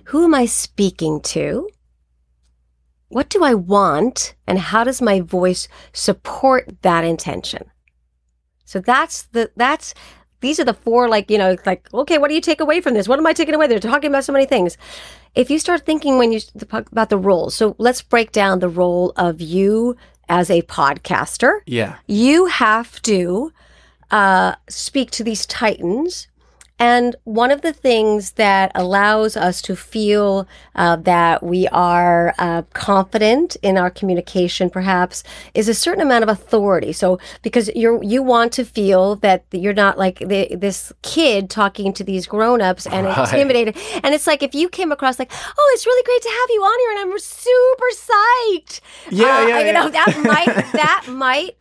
[0.06, 1.70] Who am I speaking to?
[3.10, 4.36] What do I want?
[4.46, 7.72] And how does my voice support that intention?
[8.66, 9.94] So that's the that's
[10.42, 12.94] these are the four like you know like okay what do you take away from
[12.94, 14.78] this what am i taking away they're talking about so many things
[15.36, 18.70] if you start thinking when you talk about the role, so let's break down the
[18.70, 19.98] role of you
[20.30, 21.96] as a podcaster Yeah.
[22.08, 23.52] you have to
[24.12, 26.28] uh, speak to these titans.
[26.78, 32.64] And one of the things that allows us to feel uh, that we are uh,
[32.74, 36.92] confident in our communication, perhaps, is a certain amount of authority.
[36.92, 41.94] So, because you're you want to feel that you're not like the, this kid talking
[41.94, 43.18] to these grown-ups and Right.
[43.20, 43.78] intimidated.
[44.04, 46.62] And it's like if you came across like, oh, it's really great to have you
[46.62, 48.82] on here, and I'm super psyched.
[49.12, 49.72] Yeah, Uh, yeah, You yeah.
[49.72, 51.56] know that might that might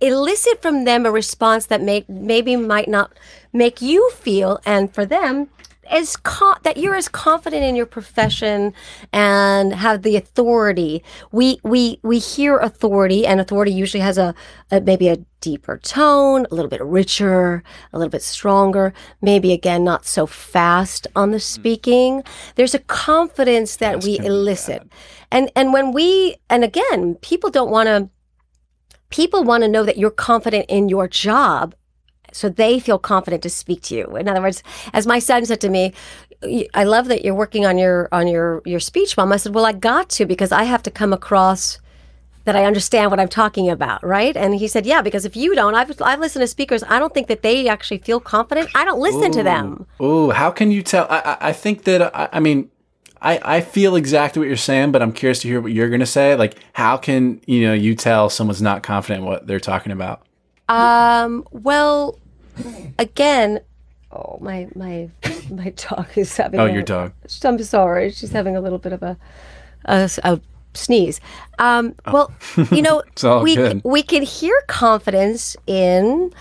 [0.00, 3.12] elicit from them a response that may maybe might not
[3.52, 5.48] make you feel, and for them,
[5.90, 8.72] as co- that you're as confident in your profession
[9.12, 11.02] and have the authority.
[11.30, 14.34] We we we hear authority, and authority usually has a,
[14.70, 18.94] a maybe a deeper tone, a little bit richer, a little bit stronger.
[19.20, 22.22] Maybe again not so fast on the speaking.
[22.54, 24.88] There's a confidence that Fast we elicit,
[25.30, 28.08] and and when we and again, people don't want to.
[29.12, 31.74] People want to know that you're confident in your job
[32.32, 34.16] so they feel confident to speak to you.
[34.16, 35.92] In other words, as my son said to me,
[36.74, 39.32] I love that you're working on your on your your speech, mom.
[39.32, 41.78] I said, well, I got to because I have to come across
[42.44, 44.36] that I understand what I'm talking about, right?
[44.36, 46.82] And he said, yeah, because if you don't, I've I've listened to speakers.
[46.88, 48.70] I don't think that they actually feel confident.
[48.74, 49.86] I don't listen to them.
[50.00, 51.06] Ooh, how can you tell?
[51.08, 52.70] I, I, I think that I, I mean,
[53.22, 56.00] I, I feel exactly what you're saying, but I'm curious to hear what you're going
[56.00, 56.34] to say.
[56.34, 60.26] Like, how can you know you tell someone's not confident in what they're talking about?
[60.68, 62.18] Um, well,
[62.98, 63.60] again,
[64.10, 65.08] oh my my
[65.50, 66.58] my dog is having.
[66.58, 67.12] Oh, a- your dog.
[67.44, 69.16] I'm sorry, she's having a little bit of a
[69.84, 70.40] a, a
[70.74, 71.20] sneeze.
[71.58, 72.32] Um, well,
[72.70, 73.02] you know,
[73.42, 73.82] we good.
[73.84, 76.32] we can hear confidence in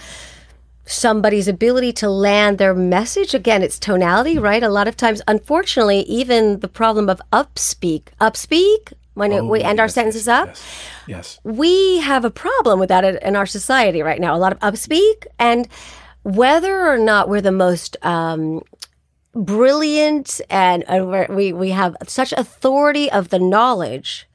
[0.91, 3.33] somebody's ability to land their message.
[3.33, 4.61] Again, it's tonality, right?
[4.63, 9.67] A lot of times, unfortunately, even the problem of upspeak, upspeak when it, we Oh,
[9.67, 10.99] end our sentences yes, up Yes.
[11.07, 11.39] yes.
[11.43, 14.35] we have a problem with that in our society right now.
[14.35, 15.67] A lot of upspeak, and
[16.23, 18.61] whether or not we're the most um,
[19.33, 20.83] brilliant and
[21.29, 24.27] we we have such authority of the knowledge,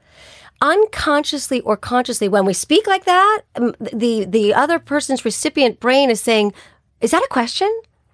[0.61, 6.09] unconsciously or consciously, when we speak like that, um, the the other person's recipient brain
[6.09, 6.53] is saying,
[7.01, 7.73] "Is that a question?"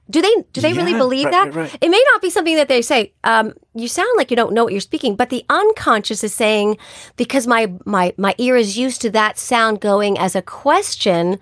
[0.09, 1.55] Do they do they really believe right, that?
[1.55, 1.77] right, right.
[1.79, 3.13] It may not be something that they say.
[3.23, 6.77] Um, you sound like you don't know what you're speaking, but the unconscious is saying
[7.15, 11.39] because my my my ear is used to that sound going as a question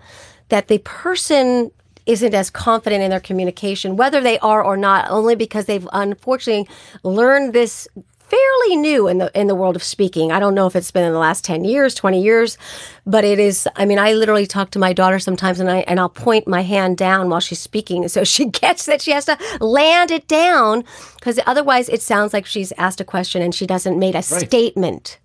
[0.50, 1.72] that the person
[2.06, 6.68] isn't as confident in their communication, whether they are or not, only because they've unfortunately
[7.04, 7.88] learned this
[8.32, 10.32] fairly new in the in the world of speaking.
[10.32, 12.58] I don't know if it's been in the last 10 years, 20 years,
[13.06, 16.00] but it is I mean, I literally talk to my daughter sometimes and I and
[16.00, 19.38] I'll point my hand down while she's speaking so she gets that she has to
[19.60, 24.00] land it down because otherwise it sounds like she's asked a question and she doesn't
[24.00, 25.20] made a statement.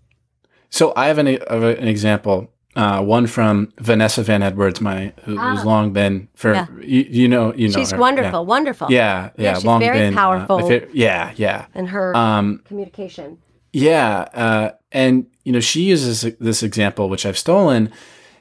[0.71, 2.51] So I have an, an example.
[2.77, 6.69] Uh, one from Vanessa Van Edwards, my who, who's long been for Ah.
[6.79, 6.85] Yeah.
[6.85, 7.97] you, you know you know She's her.
[7.99, 8.89] wonderful, wonderful.
[8.91, 10.69] Yeah, yeah, yeah she's long very been uh, powerful.
[10.69, 11.67] fa- yeah, yeah.
[11.75, 13.39] And her Um, communication.
[13.73, 17.91] Yeah, uh, and you know she uses this example, which I've stolen.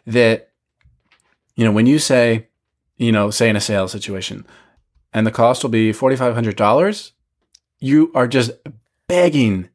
[0.06, 0.50] That
[1.56, 2.48] you know when you say,
[2.98, 4.46] you know, say in a sales situation,
[5.14, 7.14] and the cost will be forty five hundred dollars,
[7.80, 8.52] you are just
[9.08, 9.70] begging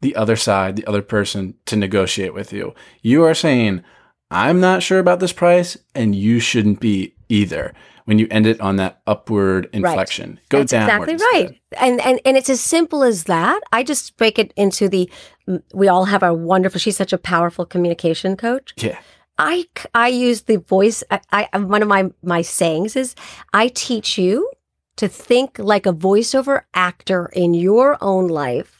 [0.00, 2.74] the other side, the other person, to negotiate with you.
[3.02, 3.82] You are saying,
[4.30, 7.74] "I'm not sure about this price, and you shouldn't be either."
[8.06, 11.26] When you end it on that upward inflection, go That's exactly instead.
[11.32, 11.60] right.
[11.78, 13.60] And, and and it's as simple as that.
[13.72, 15.08] I just break it into the.
[15.46, 16.80] Mm, we all have our wonderful.
[16.80, 18.74] She's such a powerful communication coach.
[18.78, 18.98] Yeah.
[19.38, 21.04] I I use the voice.
[21.10, 23.14] I, I one of my my sayings is
[23.52, 24.50] I teach you
[24.96, 28.79] to think like a voiceover actor in your own life,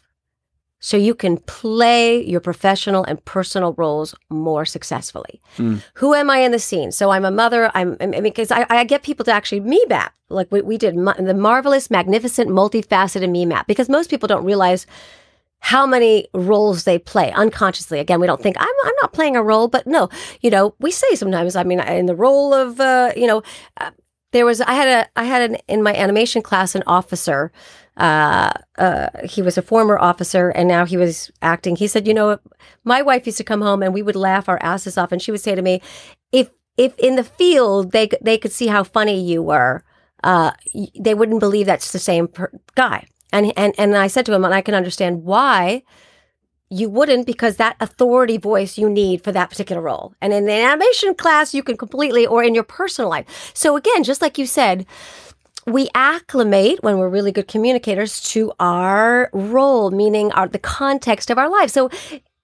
[0.81, 5.41] so you can play your professional and personal roles more successfully.
[5.59, 5.83] Mm.
[5.95, 6.91] Who am I in the scene?
[6.91, 7.71] So I'm a mother.
[7.75, 10.79] I'm I mean because I, I get people to actually me map like we, we
[10.79, 14.87] did ma- the marvelous, magnificent, multifaceted me map because most people don't realize
[15.61, 17.99] how many roles they play unconsciously.
[17.99, 20.09] Again, we don't think I'm, I'm not playing a role, but no,
[20.41, 21.55] you know, we say sometimes.
[21.55, 23.43] I mean, in the role of, uh, you know,
[23.77, 23.91] uh,
[24.33, 27.53] there was I had a I had an in my animation class an officer.
[28.01, 31.77] Uh, uh, he was a former officer, and now he was acting.
[31.77, 32.39] He said, you know,
[32.83, 35.31] my wife used to come home, and we would laugh our asses off, and she
[35.31, 35.83] would say to me,
[36.33, 39.85] if if in the field they they could see how funny you were,
[40.25, 40.53] uh,
[40.99, 43.05] they wouldn't believe that's the same per- guy.
[43.33, 45.83] And and and I said to him, and I can understand why
[46.71, 50.15] you wouldn't, because that authority voice you need for that particular role.
[50.23, 53.51] And in the animation class, you can completely, or in your personal life.
[53.55, 54.87] So again, just like you said,
[55.67, 61.39] we acclimate when we're really good communicators to our role, meaning our the context of
[61.39, 61.71] our life.
[61.71, 61.91] So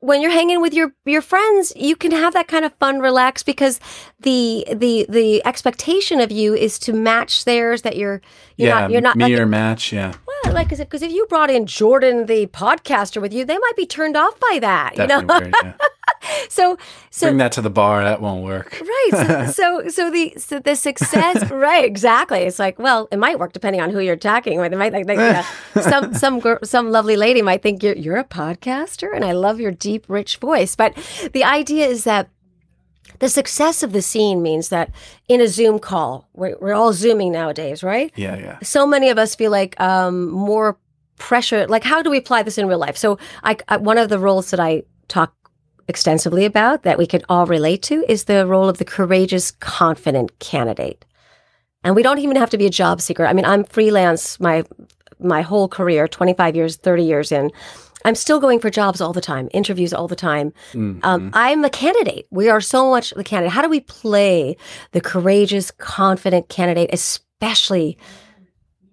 [0.01, 3.43] when you're hanging with your your friends, you can have that kind of fun, relax
[3.43, 3.81] because
[4.21, 7.83] the the the expectation of you is to match theirs.
[7.83, 8.21] That you're
[8.57, 9.93] you're yeah, not you're not like, match.
[9.93, 13.77] Yeah, well, like because if you brought in Jordan the podcaster with you, they might
[13.77, 14.97] be turned off by that.
[14.97, 15.73] You know, weird, yeah.
[16.49, 16.77] so
[17.11, 18.03] so Bring that to the bar.
[18.05, 18.81] That won't work.
[18.81, 19.47] right so,
[19.83, 23.81] so so the so the success right exactly it's like well it might work depending
[23.81, 25.43] on who you're talking with it might like, like uh,
[25.83, 29.73] some some some lovely lady might think you're you're a podcaster and i love your
[29.73, 30.95] deep rich voice but
[31.33, 32.29] the idea is that
[33.19, 34.91] The success of the scene means that
[35.27, 38.13] in a Zoom call, we're, we're all Zooming nowadays, right?
[38.15, 38.59] Yeah, yeah.
[38.63, 40.77] So many of us feel like um, more
[41.17, 41.67] pressure.
[41.67, 42.97] Like, how do we apply this in real life?
[42.99, 45.33] So, I, I, one of the roles that I talk
[45.89, 50.39] extensively about that we can all relate to is the role of the courageous, confident
[50.39, 51.05] candidate.
[51.85, 53.27] And we don't even have to be a job seeker.
[53.27, 54.65] I mean, I'm freelance my
[55.19, 57.51] my whole career, 25 years, 30 years in.
[58.05, 60.53] I'm still going for jobs all the time, interviews all the time.
[60.73, 61.01] Mm-hmm.
[61.03, 62.27] Um, I'm a candidate.
[62.31, 63.53] We are so much the candidate.
[63.53, 64.57] How do we play
[64.93, 67.97] the courageous, confident candidate, especially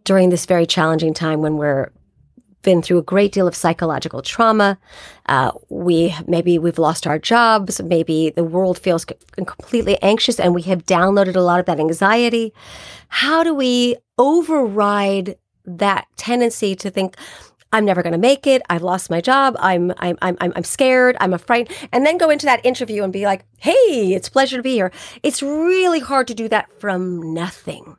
[0.04, 1.92] during this very challenging time when we're
[2.63, 4.78] been through a great deal of psychological trauma.
[5.28, 7.82] Uh, we maybe we've lost our jobs.
[7.82, 12.54] Maybe the world feels completely anxious, and we have downloaded a lot of that anxiety.
[13.10, 17.15] How do we override that tendency to think?
[17.71, 18.62] I'm never going to make it.
[18.69, 19.56] I've lost my job.
[19.58, 21.17] I'm, I'm, I'm, I'm scared.
[21.19, 21.73] I'm afraid.
[21.91, 24.91] And then go into that interview and be like, Hey, it's pleasure to be here.
[25.23, 27.97] It's really hard to do that from nothing.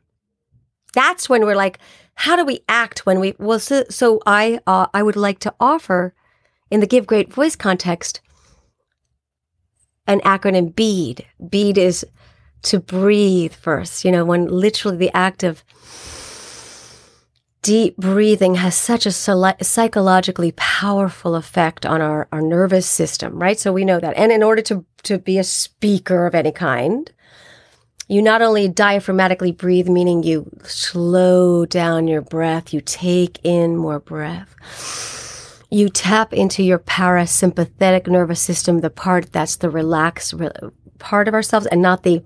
[0.93, 1.79] That's when we're like,
[2.15, 5.53] how do we act when we well so, so i uh, i would like to
[5.59, 6.13] offer
[6.71, 8.21] in the give great voice context
[10.07, 11.25] an acronym bead.
[11.49, 12.05] Bead is
[12.63, 14.05] to breathe first.
[14.05, 15.63] You know when literally the act of
[17.61, 23.59] deep breathing has such a psychologically powerful effect on our, our nervous system right?
[23.59, 24.15] So we know that.
[24.15, 27.11] And in order to to be a speaker of any kind
[28.07, 33.99] you not only diaphragmatically breathe, meaning you slow down your breath, you take in more
[33.99, 34.55] breath.
[35.71, 40.35] You tap into your parasympathetic nervous system, the part that's the relaxed
[40.99, 42.23] part of ourselves, and not the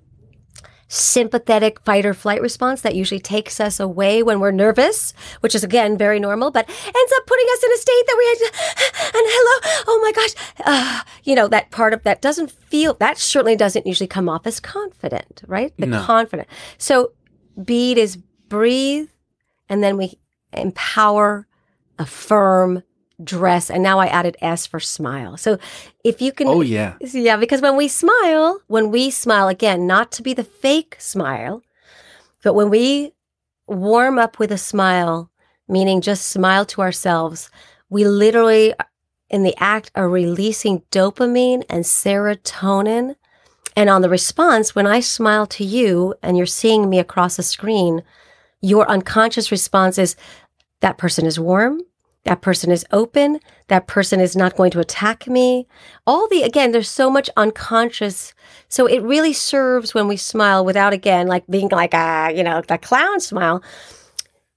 [0.89, 5.63] sympathetic fight or flight response that usually takes us away when we're nervous, which is
[5.63, 8.41] again very normal, but ends up putting us in a state that we had,
[9.15, 13.17] and hello, oh my gosh, uh, you know, that part of that doesn't feel, that
[13.17, 15.73] certainly doesn't usually come off as confident, right?
[15.77, 16.03] The no.
[16.03, 16.47] confident.
[16.79, 17.13] So
[17.63, 19.09] bead is breathe,
[19.69, 20.19] and then we
[20.53, 21.47] empower,
[21.99, 22.81] affirm,
[23.23, 25.37] dress and now I added S for smile.
[25.37, 25.57] So
[26.03, 26.95] if you can Oh yeah.
[27.01, 31.61] Yeah, because when we smile, when we smile again, not to be the fake smile,
[32.43, 33.13] but when we
[33.67, 35.29] warm up with a smile,
[35.67, 37.49] meaning just smile to ourselves,
[37.89, 38.73] we literally
[39.29, 43.15] in the act are releasing dopamine and serotonin.
[43.75, 47.43] And on the response, when I smile to you and you're seeing me across a
[47.43, 48.03] screen,
[48.61, 50.15] your unconscious response is
[50.81, 51.81] that person is warm,
[52.29, 53.39] that person is open.
[53.69, 55.67] That person is not going to attack me.
[56.05, 58.35] All the, again, there's so much unconscious.
[58.67, 62.61] So it really serves when we smile without, again, like being like a, you know,
[62.61, 63.63] the clown smile,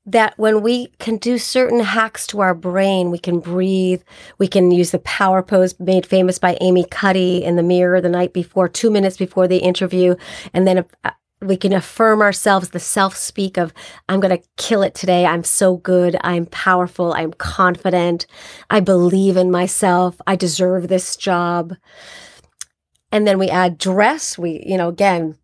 [0.05, 4.03] that when we can do certain hacks to our brain, we can breathe,
[4.37, 8.11] we can use the power pose made famous by Amy Cuddy in the mirror the
[8.11, 10.15] night before, two minutes before the interview,
[10.53, 13.73] and then a, we can affirm ourselves the self speak of
[14.09, 15.27] i'm going to kill it today.
[15.27, 16.17] I'm so good.
[16.23, 17.13] I'm powerful.
[17.13, 18.27] I'm confident.
[18.71, 20.21] I believe in myself.
[20.27, 21.75] I deserve this job.
[23.11, 24.39] And then we add dress.
[24.39, 25.37] We you know again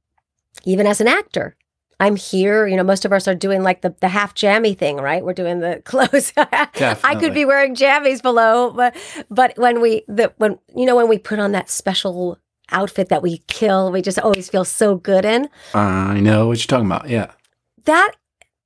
[0.65, 1.57] even as an actor
[2.01, 2.67] i'm here.
[2.67, 5.25] You know most of us are doing like the, the half jammy thing right?
[5.25, 6.33] We're doing the clothes.
[6.37, 8.97] I could be wearing jammies below but
[9.31, 12.39] but when we the when you know when we put on that special
[12.71, 15.49] outfit that we kill, we just always feel so good in.
[15.75, 17.09] I know what you're talking about.
[17.09, 17.33] Yeah.
[17.85, 18.13] That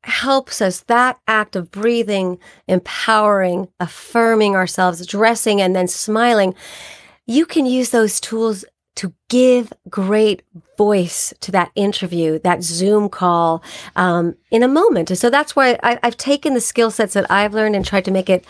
[0.05, 6.55] helps us, that act of breathing, empowering, affirming ourselves, dressing, and then smiling.
[7.27, 8.65] You can use those tools
[8.97, 10.43] to give great
[10.77, 13.63] voice to that interview, that Zoom call
[13.97, 15.11] um, in a moment.
[15.11, 18.05] And so that's why I, I've taken the skill sets that I've learned and tried
[18.05, 18.45] to make it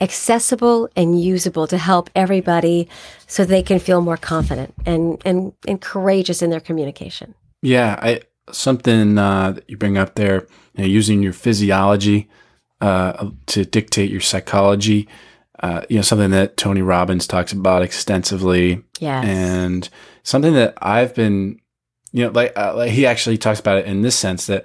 [0.00, 2.88] accessible and usable to help everybody
[3.26, 7.34] so they can feel more confident and, and, and courageous in their communication.
[7.62, 8.20] Yeah, I,
[8.52, 12.28] something uh, that you bring up there, you know, using your physiology
[12.80, 15.08] uh, to dictate your psychology.
[15.60, 18.82] Uh, you know, something that Tony Robbins talks about extensively.
[19.00, 19.24] Yes.
[19.24, 19.88] And
[20.22, 21.60] something that I've been,
[22.12, 24.64] you know, like, uh, like he actually talks about it in this sense that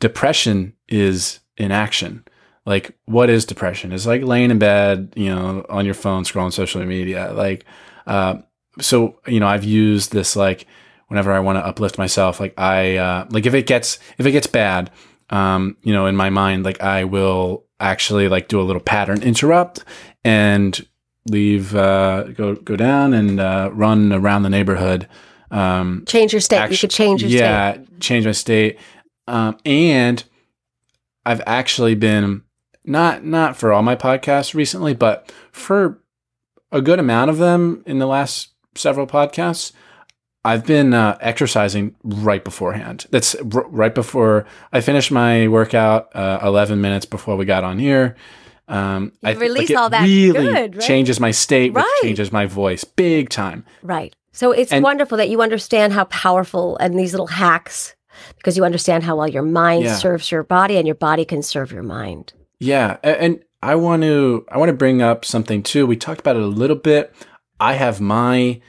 [0.00, 2.24] depression is inaction
[2.66, 6.52] like what is depression it's like laying in bed you know on your phone scrolling
[6.52, 7.64] social media like
[8.06, 8.36] uh,
[8.80, 10.66] so you know i've used this like
[11.08, 14.32] whenever i want to uplift myself like i uh, like if it gets if it
[14.32, 14.90] gets bad
[15.30, 19.22] um, you know in my mind like i will actually like do a little pattern
[19.22, 19.84] interrupt
[20.24, 20.86] and
[21.28, 25.08] leave uh, go go down and uh, run around the neighborhood
[25.50, 28.78] um, change your state you could change your yeah, state yeah change my state
[29.26, 30.22] um, and
[31.26, 32.42] I've actually been
[32.84, 36.00] not not for all my podcasts recently, but for
[36.70, 39.72] a good amount of them in the last several podcasts,
[40.44, 43.06] I've been uh, exercising right beforehand.
[43.10, 47.78] That's r- right before I finished my workout, uh, 11 minutes before we got on
[47.78, 48.16] here.
[48.68, 50.86] Um, You I release it all that really good, right?
[50.86, 52.00] changes my state, which Right.
[52.02, 53.64] changes my voice big time.
[53.82, 54.14] Right.
[54.32, 57.94] So it's And- wonderful that you understand how powerful and these little hacks
[58.36, 59.94] because you understand how well your mind Yeah.
[59.96, 62.32] serves your body and your body can serve your mind.
[62.58, 65.86] Yeah, and I want to I want to bring up something too.
[65.86, 67.14] We talked about it a little bit.
[67.60, 68.60] I have my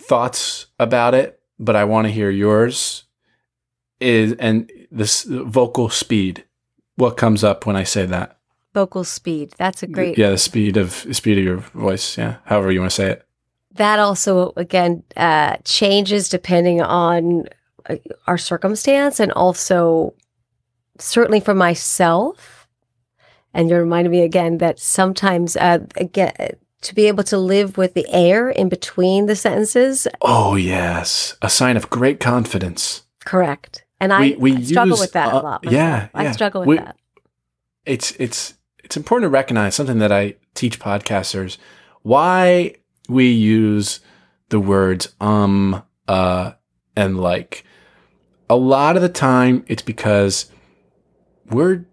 [0.00, 3.04] thoughts about it, but I want to hear yours.
[4.00, 6.44] Is and this vocal speed.
[6.96, 8.37] What comes up when I say that?
[8.74, 9.54] Vocal speed.
[9.58, 10.18] That's a great.
[10.18, 12.18] Yeah, the speed of speed of your voice.
[12.18, 13.24] Yeah, however you want to say it.
[13.74, 17.44] That also, again, uh, changes depending on
[17.88, 17.96] uh,
[18.26, 20.14] our circumstance and also
[20.98, 22.66] certainly for myself.
[23.54, 26.32] And you reminded me again that sometimes, uh, again,
[26.82, 31.48] to be able to live with the air in between the sentences, Oh yes, a
[31.48, 33.02] sign of great confidence.
[33.24, 33.84] correct.
[34.00, 35.64] And I, We- we I struggle use, with that uh, a lot.
[35.64, 35.72] Myself.
[35.74, 36.32] yeah, I yeah.
[36.32, 36.96] struggle with We- that.
[37.86, 38.54] it's it's
[38.88, 41.58] it's important to recognize something that I teach podcasters.
[42.00, 42.76] Why
[43.06, 44.00] we use
[44.48, 46.52] the words um uh
[46.96, 47.64] and like.
[48.48, 50.50] A lot of the time it's because
[51.50, 51.84] we're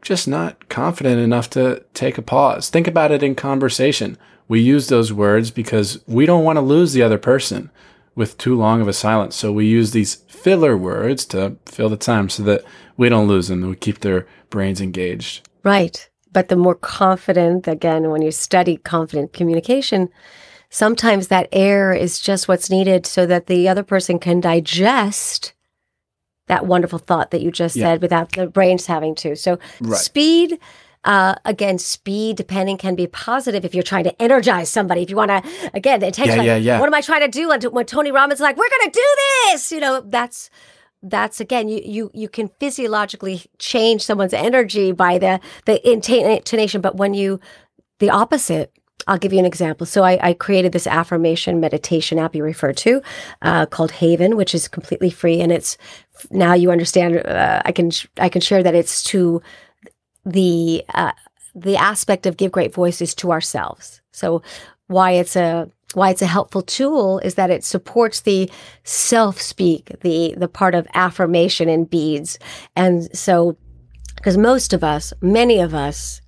[0.00, 2.70] just not confident enough to take a pause.
[2.70, 4.16] Think about it in conversation.
[4.48, 7.70] We use those words because we don't want to lose the other person
[8.14, 9.36] with too long of a silence.
[9.36, 12.64] So we use these filler words to fill the time so that
[12.96, 15.46] we don't lose them and we keep their brains engaged.
[15.62, 16.08] Right.
[16.32, 20.08] But the more confident, again, when you study confident communication,
[20.70, 25.52] sometimes that air is just what's needed so that the other person can digest
[26.48, 27.84] that wonderful thought that you just Yeah.
[27.84, 29.36] said without the brains having to.
[29.36, 29.98] So, Right.
[29.98, 30.58] speed.
[31.04, 35.02] Uh, again, speed depending can be positive if you're trying to energize somebody.
[35.02, 35.42] If you want to,
[35.74, 36.36] again, the attention.
[36.36, 36.80] Yeah, like, yeah, yeah.
[36.80, 37.50] What am I trying to do?
[37.50, 39.06] And when Tony Robbins is like, "We're going to do
[39.50, 40.48] this," you know, that's
[41.02, 46.96] that's again you you you can physiologically change someone's energy by the the intonation but
[46.96, 47.40] when you
[47.98, 48.72] the opposite
[49.08, 49.84] i'll give you an example.
[49.84, 53.02] So i, I created this affirmation meditation app you referred to
[53.42, 55.76] uh, called haven which is completely free and it's
[56.30, 59.42] now you understand uh, i can i can share that it's to
[60.24, 61.12] the uh,
[61.54, 64.00] the aspect of give great voices to ourselves.
[64.12, 64.42] So
[64.86, 68.50] why it's a why it's a helpful tool is that it supports the
[68.84, 72.38] self speak the the part of affirmation in beads.
[72.76, 73.56] And so
[74.16, 76.20] because most of us many of us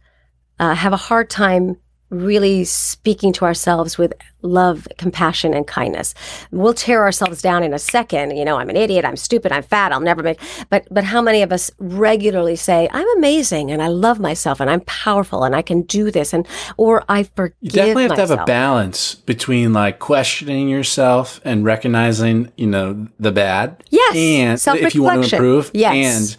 [0.59, 1.77] uh, have a hard time
[2.11, 6.15] really speaking to ourselves with love compassion and kindness
[6.51, 9.63] we'll tear ourselves down in a second you know i'm an idiot i'm stupid i'm
[9.63, 10.39] fat i'll never make
[10.69, 14.69] but but how many of us regularly say i'm amazing and i love myself and
[14.69, 16.47] i'm powerful and i can do this and
[16.77, 21.65] or i forgive You definitely have to have a balance between like questioning yourself and
[21.65, 23.83] recognizing, you know, the bad.
[23.91, 25.71] Yes, And if you want to improve.
[25.75, 25.95] Yes.
[25.95, 26.37] And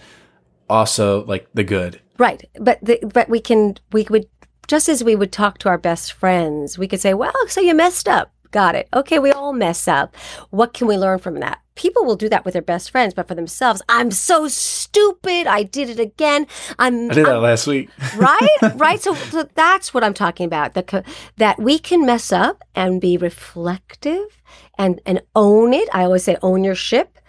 [0.70, 2.02] also like the good.
[2.18, 2.48] Right.
[2.60, 4.28] But the, but we can we would
[4.68, 7.74] just as we would talk to our best friends, we could say, "Well, so you
[7.76, 8.88] messed up." Got it.
[8.94, 10.16] Okay, we all mess up.
[10.50, 11.60] What can we learn from that?
[11.76, 15.46] People will do that with their best friends, but for themselves, I'm so stupid.
[15.46, 16.48] I did it again.
[16.80, 17.90] I'm I did that I'm- last week.
[18.16, 21.04] right right so, so that's what i'm talking about the,
[21.36, 24.42] that we can mess up and be reflective
[24.78, 27.20] and and own it i always say own your ship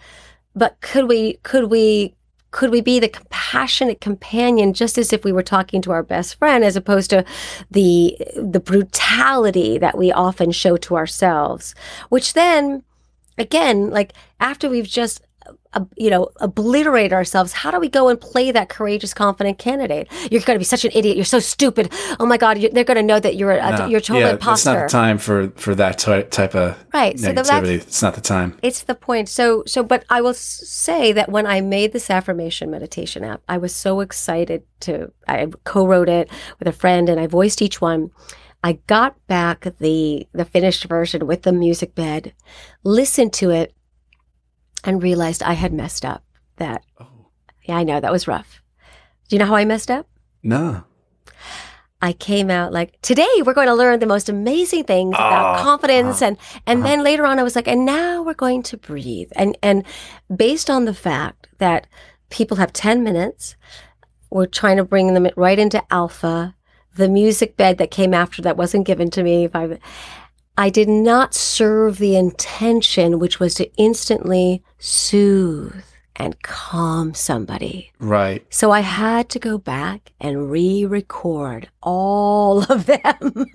[0.55, 2.15] but could we could we
[2.57, 6.33] could we be the compassionate companion just as if we were talking to our best
[6.39, 7.23] friend as opposed to
[7.69, 11.75] the the brutality that we often show to ourselves?
[12.09, 12.81] Which then
[13.37, 15.21] again like after we've just
[15.73, 20.07] uh, you know obliterate ourselves how do we go and play that courageous confident candidate
[20.31, 22.95] you're going to be such an idiot you're so stupid oh my god they're going
[22.97, 23.85] to know that you're a, No.
[23.87, 26.77] you're a total yeah, imposter It's not the time for for that ty- type of
[26.93, 27.75] right so negativity.
[27.81, 28.57] it's not the time.
[28.61, 29.29] it's the point.
[29.29, 33.57] So, so, but I will say that when I made this affirmation meditation app, I
[33.57, 35.11] was so excited to.
[35.27, 38.11] I co-wrote it with a friend, and I voiced each one.
[38.63, 42.33] I got back the the finished version with the music bed,
[42.83, 43.73] listened to it,
[44.87, 46.23] and realized I had messed up.
[46.55, 47.05] That Oh.
[47.63, 48.63] yeah, I know that was rough.
[49.27, 50.07] Do you know how I messed up?
[50.41, 50.83] No.
[52.01, 55.63] I came out like today we're going to learn the most amazing things about Oh,
[55.63, 56.87] confidence uh-huh, and and uh-huh.
[56.87, 59.83] then later on I was like and now we're going to breathe and and
[60.35, 61.87] based on the fact that
[62.29, 63.55] people have 10 minutes
[64.29, 66.55] we're trying to bring them right into alpha
[66.95, 69.55] the music bed that came after that wasn't given to me if
[70.59, 75.83] I did not serve the intention which was to instantly soothe
[76.15, 78.43] and calm somebody Right.
[78.49, 82.99] so I had to go back and re-record all of them.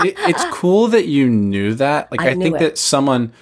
[0.00, 2.10] it, it's cool that you knew that.
[2.10, 2.60] Like I I, think it.
[2.60, 3.32] that someone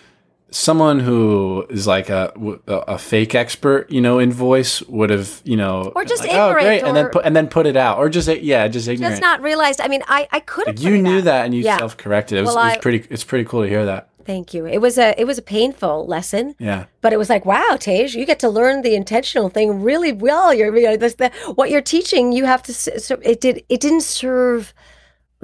[0.55, 2.33] someone who is like a
[2.69, 6.31] a a fake expert, you know, in voice would have, you know, Or just like,
[6.33, 8.87] oh, ignorant great, and then put and then put it out, or just yeah, just
[8.89, 9.13] ignorant.
[9.13, 9.81] Just not realized.
[9.81, 10.77] I mean, I, I could have.
[10.79, 11.79] Like, you knew that and you Yeah.
[11.79, 12.39] self corrected.
[12.39, 13.07] It was, Well, it was I- pretty.
[13.11, 14.09] It's pretty cool to hear that.
[14.25, 14.65] Thank you.
[14.65, 16.85] It was a it was a painful lesson, Yeah.
[17.03, 20.55] but it was like, wow, Tej, you get to learn the intentional thing really well.
[20.55, 22.33] You're you know, this, the, what you're teaching.
[22.33, 22.73] You have to.
[22.73, 23.63] So it did.
[23.69, 24.73] It didn't serve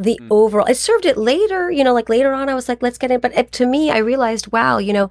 [0.03, 0.29] the Mm.
[0.31, 0.67] overall.
[0.67, 1.71] It served it later.
[1.71, 3.21] You know, like later on, I was like, let's get it.
[3.21, 5.11] But it, to me, I realized, wow, you know,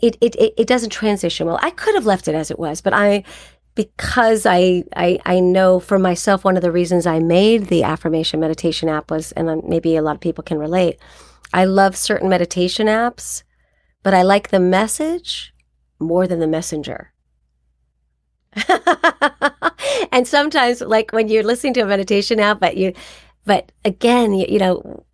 [0.00, 1.58] it it it, it doesn't transition well.
[1.62, 3.24] I could have left it as it was, but I.
[3.74, 8.38] Because I, I I know for myself one of the reasons I made the affirmation
[8.38, 10.98] meditation app was, and then maybe a lot of people can relate.
[11.54, 13.44] I love certain meditation apps,
[14.02, 15.54] but I like the message
[15.98, 17.12] more than the messenger.
[20.12, 22.92] and sometimes, like when you're listening to a meditation app, but you,
[23.44, 25.04] but again, you, you know,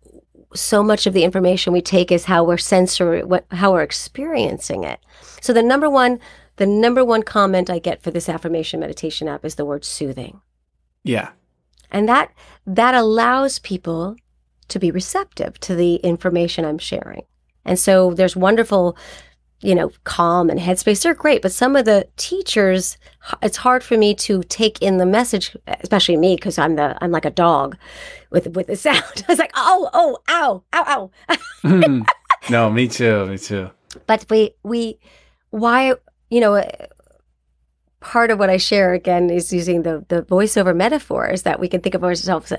[0.53, 4.83] so much of the information we take is how we're sensory, what, how we're experiencing
[4.83, 4.99] it.
[5.41, 6.19] So the number one,
[6.55, 10.41] the number one comment I get for this affirmation meditation app is the word soothing.
[11.03, 11.29] Yeah.
[11.91, 12.31] And that
[12.65, 14.15] that allows people
[14.67, 17.23] to be receptive to the information I'm sharing.
[17.65, 18.97] And so there's wonderful,
[19.61, 21.03] you know, calm and headspace.
[21.03, 22.97] They're great, but some of the teachers,
[23.41, 27.11] it's hard for me to take in the message, especially me, because I'm the I'm
[27.11, 27.77] like a dog
[28.29, 29.03] with with the sound.
[29.27, 31.37] I was like, oh, oh, ow, ow, ow.
[31.61, 32.01] Hmm.
[32.49, 33.25] no, me too.
[33.25, 33.69] Me too.
[34.07, 34.97] but we we
[35.49, 35.93] why
[36.29, 36.63] you know
[38.01, 41.81] part of what i share again is using the the voiceover metaphors that we can
[41.81, 42.53] think of ourselves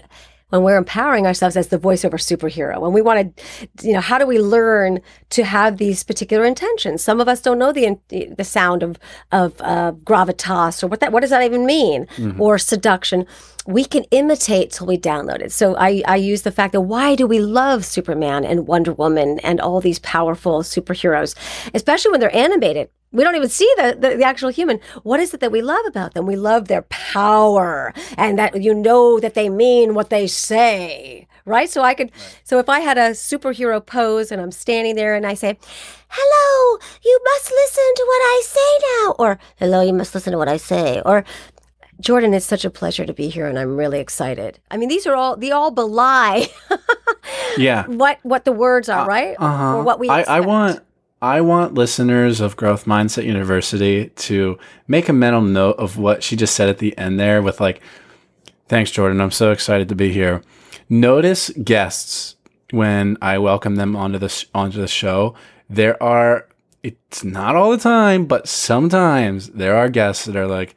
[0.51, 4.18] when we're empowering ourselves as the voiceover superhero when we want to you know how
[4.18, 7.03] do we learn to have these particular intentions?
[7.03, 8.98] Some of us don't know the the sound of
[9.32, 12.07] of uh, gravitas or what that what does that even mean?
[12.38, 13.26] Or seduction.
[13.66, 15.53] We can imitate till we download it.
[15.53, 19.38] So i i use the fact that why do we love superman and wonder woman
[19.40, 21.34] and all these powerful superheroes
[21.74, 24.78] especially when they're animated we don't even see the, the, the actual human.
[25.02, 26.26] What is it that we love about them?
[26.26, 31.68] We love their power and that you know that they mean what they say, right?
[31.68, 32.12] So I could,
[32.44, 35.58] so if I had a superhero pose and I'm standing there and I say,
[36.08, 40.38] hello, you must listen to what I say now, or hello, you must listen to
[40.38, 41.24] what I say, or
[42.00, 44.61] Jordan, it's such a pleasure to be here and I'm really excited.
[44.70, 46.46] I mean, these are all, they all belie
[47.58, 47.86] Yeah.
[47.88, 49.34] what, what the words are, right?
[49.38, 49.78] Uh-huh.
[49.78, 50.80] Or what we I, I want
[51.23, 54.59] I want listeners of Growth Mindset University to
[54.89, 57.83] make a mental note of what she just said at the end there with like
[58.68, 60.43] thanks Jordan I'm so excited to be here.
[60.89, 62.37] Notice guests
[62.71, 65.35] when I welcome them onto the onto the show.
[65.68, 66.49] There are
[66.83, 70.75] it's not all the time, but sometimes there are guests that are like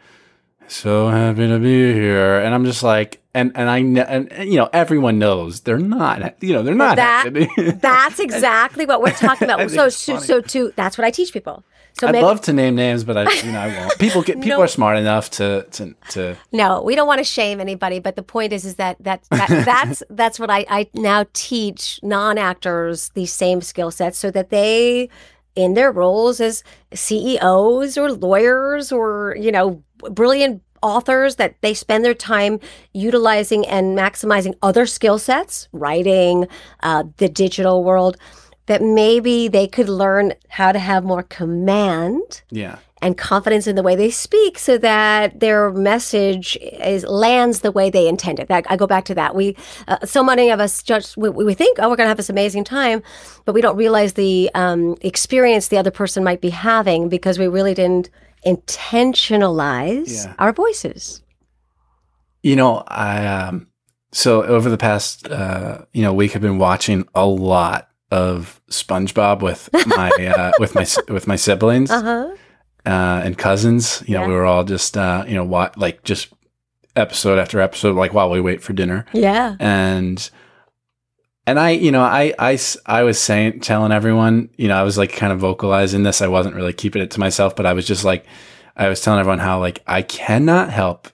[0.74, 4.57] so happy to be here and I'm just like and and I and, and you
[4.57, 9.49] know everyone knows they're not you know they're not that that's exactly what we're talking
[9.49, 9.53] about.
[9.74, 11.63] So, so, so, too, that's what I teach people.
[11.93, 13.99] So I'd maybe love to name names, but I, you know, I won't.
[13.99, 14.63] People get people No.
[14.63, 16.36] are smart enough to to to.
[16.51, 17.99] no, we don't want to shame anybody.
[17.99, 21.99] But the point is, is that that, that that's that's what I I now teach
[22.03, 25.09] non actors these same skill sets so that they
[25.56, 32.04] in their roles as CEOs or lawyers or you know brilliant authors that they spend
[32.04, 32.60] their time
[32.93, 36.47] utilizing and maximizing other skill sets writing
[36.82, 38.18] uh, the digital world
[38.66, 43.84] that maybe they could learn how to have more command Yeah, and confidence in the
[43.84, 48.47] way they speak so that their message is lands the way they intended.
[48.47, 49.36] That I go back to that.
[49.36, 49.56] We
[49.88, 52.30] uh, so many of us just we, we think oh we're going to have this
[52.30, 53.04] amazing time,
[53.45, 57.47] but we don't realize the um, experience the other person might be having because we
[57.47, 58.10] really didn't
[58.45, 60.34] intentionalize Yeah.
[60.39, 61.22] our voices.
[62.41, 63.68] you know, I um.
[64.12, 69.41] So over the past uh, you know week, I've been watching a lot of SpongeBob
[69.41, 72.36] with my uh, with my with my siblings Uh huh.
[72.86, 74.03] Uh, and cousins.
[74.07, 74.27] You know, Yeah.
[74.27, 76.29] we were all just uh, you know what like just
[76.95, 79.05] episode after episode, like while we wait for dinner.
[79.13, 79.55] Yeah.
[79.59, 80.29] and
[81.45, 84.97] and I, you know, I, I, I was saying, telling everyone, you know, I was
[84.97, 86.21] like kind of vocalizing this.
[86.21, 88.25] I wasn't really keeping it to myself, but I was just like,
[88.77, 91.09] I was telling everyone how like I cannot help.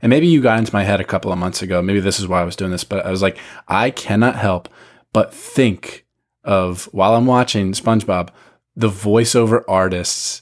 [0.00, 1.82] And maybe you got into my head a couple of months ago.
[1.82, 3.36] Maybe this is why I was doing this, but I was like,
[3.68, 4.68] I cannot help
[5.12, 6.06] but think
[6.42, 8.30] of while I'm watching SpongeBob,
[8.76, 10.40] the voiceover artists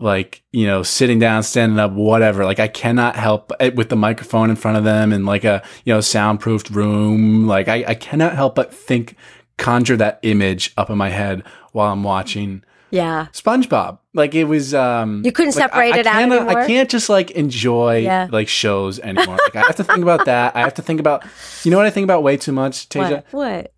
[0.00, 3.96] like you know sitting down standing up whatever like i cannot help eh, with the
[3.96, 7.94] microphone in front of them in like a you know soundproofed room like i, I
[7.94, 9.14] cannot help but think
[9.56, 13.28] conjure that image up in my head while i'm watching Yeah.
[13.32, 16.58] spongebob like it was um You couldn't like, separate I, I it out anymore?
[16.58, 18.26] i can't just like enjoy Yeah.
[18.32, 21.24] like shows anymore like i have to think about that i have to think about
[21.62, 23.22] you know what i think about way too much Tasia?
[23.30, 23.32] What?
[23.32, 23.73] What?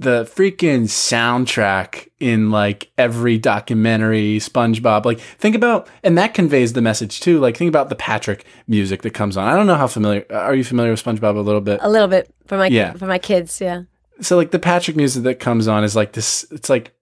[0.00, 5.04] The freaking soundtrack in like every documentary SpongeBob.
[5.04, 7.40] Like think about and that conveys the message too.
[7.40, 9.48] Like think about the Patrick music that comes on.
[9.48, 11.80] I don't know how familiar are you familiar with SpongeBob a little bit?
[11.82, 12.92] A little bit for my Yeah.
[12.94, 13.82] for my kids, yeah.
[14.20, 16.92] So like the Patrick music that comes on is like this it's like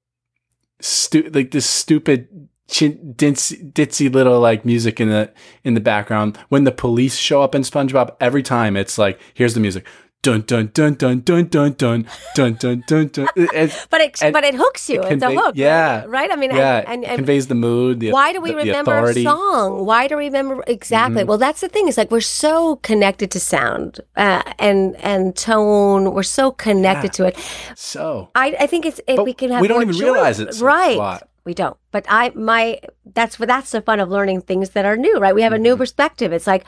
[0.80, 2.28] stu- like this stupid
[2.68, 5.32] chin- ditzy, ditzy little like music in the
[5.64, 9.54] in the background when the police show up in SpongeBob every time it's like here's
[9.54, 9.84] the music
[10.26, 10.92] dun dun dun
[11.28, 12.00] dun dun dun
[12.36, 13.28] dun dun dun dun
[13.92, 14.98] But it And but it hooks you.
[15.02, 15.54] it it's a hook.
[15.56, 16.04] yeah.
[16.16, 16.30] Right?
[16.34, 18.56] I mean yeah and, and, it and conveys the mood the, why do we the,
[18.56, 19.68] the remember a song?
[19.90, 21.22] Why do we remember exactly?
[21.22, 21.28] Mhm.
[21.28, 21.84] Well, that's the thing.
[21.90, 23.90] Is like we're so connected to sound
[24.24, 24.80] uh, and
[25.12, 26.02] and tone.
[26.14, 27.34] We're so connected to it.
[27.76, 31.20] so I, I think it's we can have we don't even joy- realize it right.
[31.44, 31.76] We don't.
[31.94, 32.80] But I my
[33.18, 35.34] that's what that's the fun of learning things that are new, right?
[35.34, 35.84] We have a new Mm-hmm.
[35.84, 36.30] perspective.
[36.36, 36.64] It's like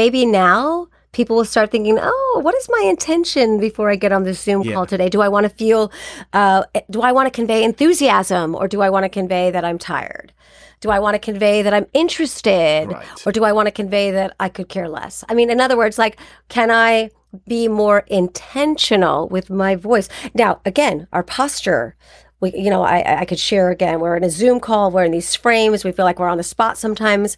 [0.00, 4.24] maybe now people will start thinking, oh, what is my intention before I get on
[4.24, 4.74] this Zoom Yeah.
[4.74, 5.08] call today?
[5.08, 5.90] Do I want to feel,
[6.32, 9.78] uh, do I want to convey enthusiasm or do I want to convey that I'm
[9.78, 10.32] tired?
[10.80, 13.06] Do I want to convey that I'm interested Right.
[13.26, 15.24] or do I want to convey that I could care less?
[15.30, 17.10] I mean, in other words, like, can I
[17.48, 20.08] be more intentional with my voice?
[20.34, 21.94] Now, again, our posture.
[22.40, 24.00] We, you know, I, I could share again.
[24.00, 24.90] We're in a Zoom call.
[24.90, 25.84] We're in these frames.
[25.84, 27.36] We feel like we're on the spot sometimes.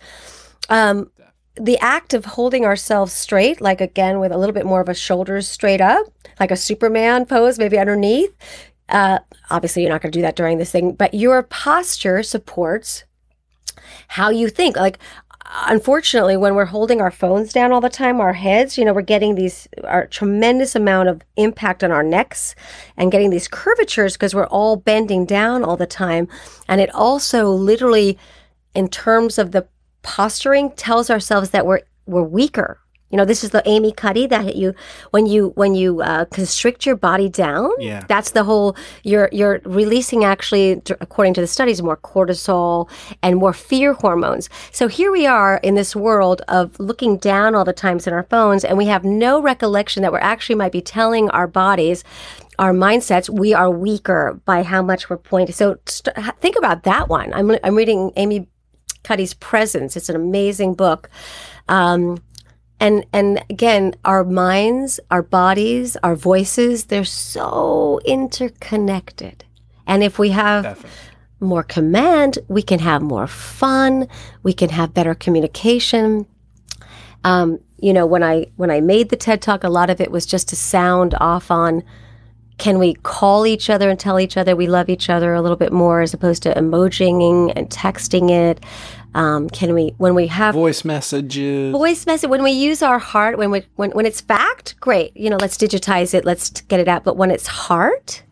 [0.69, 1.11] Um,
[1.61, 4.95] the act of holding ourselves straight, like again with a little bit more of a
[4.95, 6.07] shoulders straight up,
[6.39, 8.35] like a Superman pose, maybe underneath.
[8.89, 9.19] Uh,
[9.51, 13.05] obviously, you're not going to do that during this thing, but your posture supports
[14.09, 14.77] how you think.
[14.77, 14.99] Like,
[15.67, 19.03] unfortunately, when we're holding our phones down all the time, our heads, you know, we're
[19.03, 22.55] getting these our tremendous amount of impact on our necks
[22.97, 26.29] and getting these curvatures because we're all bending down all the time.
[26.69, 28.19] And it also literally,
[28.75, 29.67] in terms of the
[30.07, 32.79] posturing, tells ourselves that we're we're weaker.
[33.11, 34.75] You know, this is the Amy Cuddy that you
[35.11, 37.71] when you when you uh, constrict your body down.
[37.79, 38.05] Yeah.
[38.09, 38.77] That's the whole.
[39.05, 42.91] You're you're releasing actually, according to the studies, more cortisol
[43.23, 44.49] and more fear hormones.
[44.73, 48.25] So here we are in this world of looking down all the times in our
[48.25, 52.03] phones, and we have no recollection that we're actually might be telling our bodies,
[52.59, 55.55] our mindsets, we are weaker by how much we're pointing.
[55.55, 57.33] So st- think about that one.
[57.35, 58.49] I'm I'm reading Amy
[59.07, 59.97] Cuddy's Presence.
[59.97, 61.09] It's an amazing book.
[61.69, 62.21] Um,
[62.81, 69.45] and and again, our minds, our bodies, our voices, they're so interconnected.
[69.87, 70.91] And if we have Definitely.
[71.39, 74.09] more command, we can have more fun,
[74.43, 76.27] we can have better communication.
[77.23, 80.11] Um, you know, when I when I made the TED Talk, a lot of it
[80.11, 81.85] was just to sound off on
[82.59, 85.59] can we call each other and tell each other we love each other a little
[85.59, 88.65] bit more as opposed to emojing and texting it?
[89.15, 91.73] Um, can we when we have voice messages.
[91.73, 95.17] Voice message when we use our heart when we when, when it's fact great.
[95.17, 97.05] You know let's digitize it let's get it out.
[97.05, 98.23] But when it's heart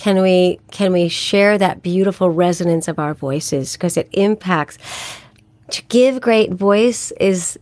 [0.00, 3.74] can we can we share that beautiful resonance of our voices?
[3.74, 4.78] Because it impacts.
[5.72, 7.58] To give great voice is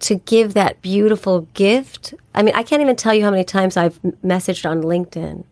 [0.00, 2.14] to give that beautiful gift.
[2.32, 5.44] I mean i can't even tell you how many times i've messaged on linkedin.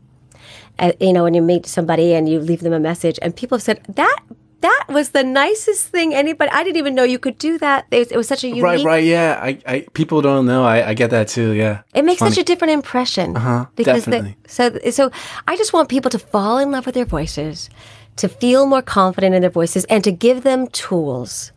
[0.78, 3.58] Uh, you know when you meet somebody and you leave them a message and people
[3.58, 4.20] have said that
[4.60, 7.98] that was the nicest thing anybody i didn't even know you could do that it
[7.98, 10.88] was, it was such a unique right right yeah I, I people don't know I,
[10.90, 13.36] I get that too yeah It makes such a different impression.
[13.36, 14.36] Uh-huh, because definitely.
[14.46, 15.10] So so
[15.46, 17.68] I just want people to fall in love with their voices,
[18.16, 21.52] to feel more confident in their voices, and to give them tools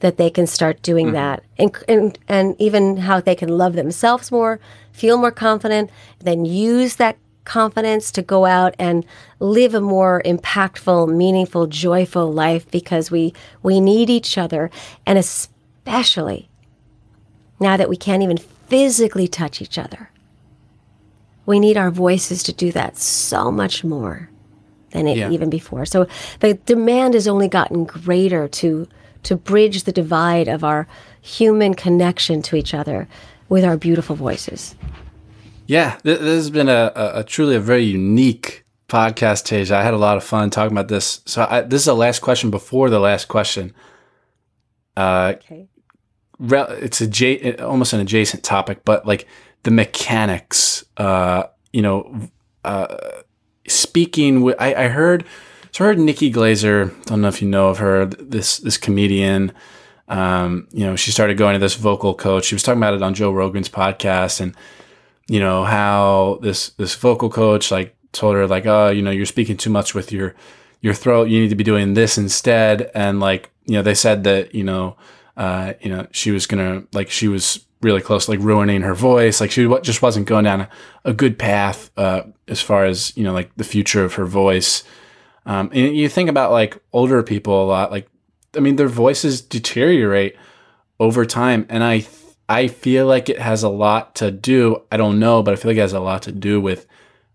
[0.00, 1.14] that they can start doing Mm-hmm.
[1.20, 4.58] that, and, and and even how they can love themselves more,
[4.92, 5.90] feel more confident,
[6.24, 7.16] then use that
[7.48, 9.04] confidence to go out and
[9.40, 13.32] live a more impactful, meaningful, joyful life because we
[13.62, 14.70] we need each other,
[15.06, 16.48] and especially
[17.58, 20.10] now that we can't even physically touch each other.
[21.46, 24.28] We need our voices to do that so much more
[24.90, 25.30] than it Yeah.
[25.30, 25.86] even before.
[25.86, 26.06] So
[26.40, 28.86] the demand has only gotten greater to
[29.24, 30.86] to bridge the divide of our
[31.20, 33.08] human connection to each other
[33.48, 34.76] with our beautiful voices.
[35.68, 39.70] Yeah, th- this has been a, a, a truly a very unique podcast, Tage.
[39.70, 41.20] I had a lot of fun talking about this.
[41.26, 43.74] So I, this is the last question before the last question.
[44.96, 45.68] Uh, Okay.
[46.38, 49.26] re- it's a almost an adjacent topic, but like
[49.64, 50.84] the mechanics.
[50.96, 52.18] Uh, you know,
[52.64, 52.96] uh,
[53.68, 55.24] speaking with, I, I heard,
[55.70, 56.90] so I heard Nikki Glazer.
[57.04, 58.06] Don't know if you know of her.
[58.06, 59.52] This this comedian.
[60.08, 62.46] Um, you know, she started going to this vocal coach.
[62.46, 64.56] She was talking about it on Joe Rogan's podcast, and
[65.28, 69.26] you know how this this vocal coach like told her like, oh, you know, you're
[69.26, 70.34] speaking too much with your
[70.80, 71.28] your throat.
[71.28, 72.90] You need to be doing this instead.
[72.94, 74.96] And like, you know, they said that you know,
[75.36, 79.40] uh, you know, she was gonna like she was really close, like ruining her voice.
[79.40, 80.68] Like she just wasn't going down a,
[81.04, 84.82] a good path uh, as far as you know, like the future of her voice.
[85.46, 87.90] Um, and you think about like older people a lot.
[87.90, 88.08] Like,
[88.56, 90.36] I mean, their voices deteriorate
[91.00, 92.06] over time, and I
[92.48, 94.82] I feel like it has a lot to do.
[94.90, 96.86] I don't know, but I feel like it has a lot to do with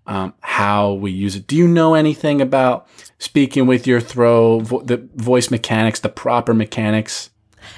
[0.08, 1.48] um, how we use it.
[1.48, 2.88] Do you know anything about
[3.20, 7.30] speaking with your throat, vo- the voice mechanics, the proper mechanics?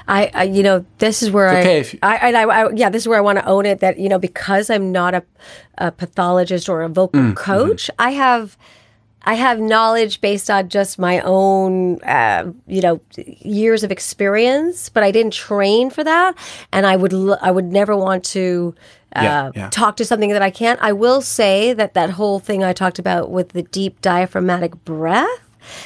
[0.07, 2.89] I, I you know, this is where okay I, if you- I, I, I, yeah,
[2.89, 3.81] this is where I want to own it.
[3.81, 5.23] That you know, because I'm not a,
[5.77, 8.57] a pathologist or a vocal Mm, coach, I have,
[9.25, 14.89] I have knowledge based on just my own, uh, you know, years of experience.
[14.89, 16.35] But I didn't train for that,
[16.71, 18.73] and I would, l- I would never want to.
[19.15, 19.69] Uh, Yeah, yeah.
[19.69, 20.77] talk to something that I can't.
[20.81, 25.39] I will say that that whole thing I talked about with the deep diaphragmatic breath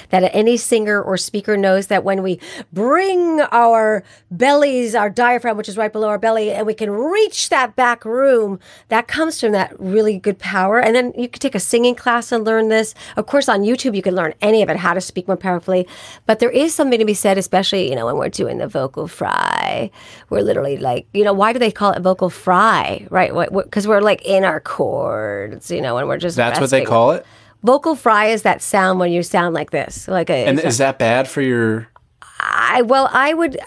[0.09, 2.39] that any singer or speaker knows that when we
[2.73, 7.49] bring our bellies, our diaphragm, which is right below our belly, and we can reach
[7.49, 8.59] that back room,
[8.89, 10.80] that comes from that really good power.
[10.80, 12.93] And then you could take a singing class and learn this.
[13.17, 15.88] Of course, on YouTube, you can learn any of it, how to speak more powerfully.
[16.25, 19.07] But there is something to be said, especially, you know, when we're doing the vocal
[19.07, 19.91] fry.
[20.30, 23.07] We're literally like, you know, why do they call it vocal fry?
[23.09, 23.32] Right?
[23.51, 26.38] Because we're like in our chords, you know, and we're just.
[26.38, 27.25] That's what they call it.
[27.64, 30.45] Vocal fry is that sound when you sound like this, like a.
[30.45, 31.88] And is that bad for your?
[32.39, 33.60] I well, I would,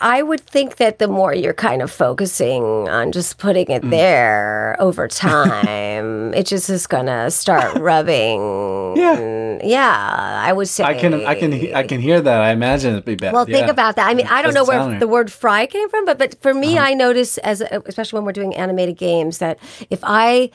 [0.00, 3.76] I would think that the more you're kind of focusing on just putting Mm.
[3.76, 8.96] it there over time, it just is gonna start rubbing.
[8.96, 9.58] Yeah.
[9.62, 10.42] yeah.
[10.42, 10.84] I would say.
[10.84, 12.40] I can I can I can hear that.
[12.40, 13.34] I imagine it'd be bad.
[13.34, 13.70] Well, think Yeah.
[13.70, 14.08] about that.
[14.08, 14.98] I mean, I don't know where right.
[14.98, 16.86] the word fry came from, but but for me, Uh-huh.
[16.88, 19.58] I notice as especially when we're doing animated games that
[19.90, 20.50] if I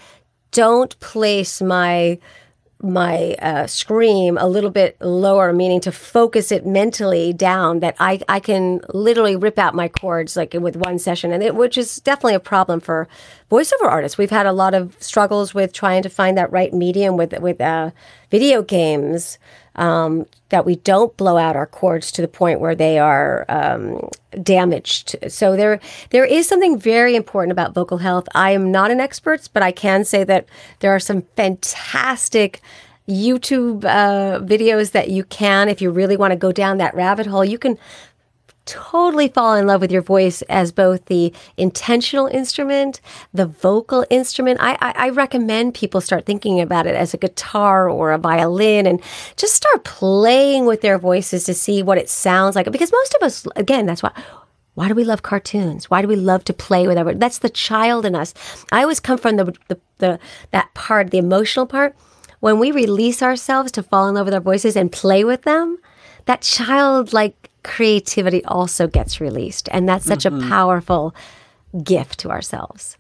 [0.52, 2.18] don't place my
[2.82, 8.22] my uh, scream a little bit lower, meaning to focus it mentally down, that I,
[8.30, 11.98] I can literally rip out my chords like with one session, and it, which is
[11.98, 13.08] definitely a problem for
[13.50, 14.18] voiceover artists.
[14.18, 17.60] We've had a lot of struggles with trying to find that right medium with with
[17.62, 17.92] uh,
[18.30, 19.38] video games.
[19.76, 24.10] Um, that we don't blow out our chords to the point where they are um,
[24.44, 25.16] damaged.
[25.30, 25.80] So there,
[26.10, 28.28] there is something very important about vocal health.
[28.36, 30.48] I am not an expert, but I can say that
[30.80, 32.62] there are some fantastic
[33.08, 37.26] YouTube uh, videos that you can, if you really want to go down that rabbit
[37.26, 37.78] hole, you can
[38.70, 43.02] totally fall in love with your voice as both the intentional instrument,
[43.34, 44.60] the vocal instrument.
[44.62, 48.86] I, I, I recommend people start thinking about it as a guitar or a violin
[48.86, 49.02] and
[49.36, 52.72] just start playing with their voices to see what it sounds like.
[52.72, 54.12] Because most of us, again, that's why.
[54.76, 55.90] Why do we love cartoons?
[55.90, 57.14] Why do we love to play with our?
[57.14, 58.34] That's the child in us.
[58.72, 60.20] I always come from the, the, the
[60.52, 61.98] that part, the emotional part.
[62.40, 65.80] When we release ourselves to fall in love with our voices and play with them,
[66.26, 69.70] that childlike creativity also gets released.
[69.72, 71.14] And that's such a powerful
[71.84, 72.98] gift to ourselves.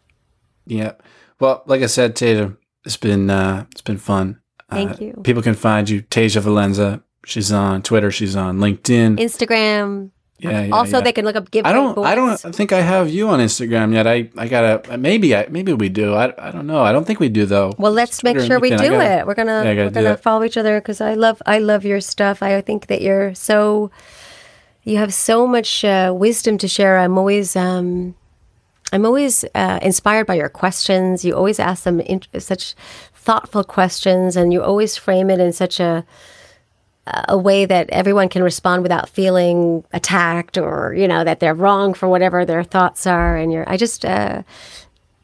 [0.66, 0.94] Yeah.
[1.40, 4.40] Well, like I said, Tatum, it's been uh, it's been fun.
[4.70, 5.14] Thank Uh, you.
[5.24, 7.02] People can find you, Tasia Valenza.
[7.26, 8.12] She's on Twitter.
[8.12, 9.18] She's on LinkedIn.
[9.18, 10.12] Instagram.
[10.40, 11.04] yeah, yeah, also, yeah.
[11.04, 11.98] they can look up Give I don't.
[12.12, 14.06] I don't think I have you on Instagram yet.
[14.08, 14.30] I.
[14.38, 14.98] I gotta.
[14.98, 15.36] Maybe.
[15.36, 15.48] I.
[15.50, 16.14] Maybe we do.
[16.14, 16.26] I.
[16.48, 16.82] I don't know.
[16.90, 17.74] I don't think we do though.
[17.78, 19.28] Well, let's make Twitter and sure we do gotta- it.
[19.28, 22.44] We're gonna Yeah, we're gonna follow each other because I love I love your stuff.
[22.44, 23.90] I think that you're so
[24.90, 26.98] you have so much uh, wisdom to share.
[26.98, 28.16] I'm always um,
[28.92, 31.24] I'm always uh, inspired by your questions.
[31.24, 32.74] You always ask them in, such
[33.14, 36.06] thoughtful questions, and you always frame it in such a
[37.28, 41.94] a way that everyone can respond without feeling attacked or you know that they're wrong
[41.94, 43.38] for whatever their thoughts are.
[43.38, 44.42] And you're I just uh,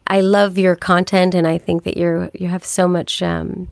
[0.07, 3.23] I love your content, and I think that you're you have so much.
[3.23, 3.67] Um,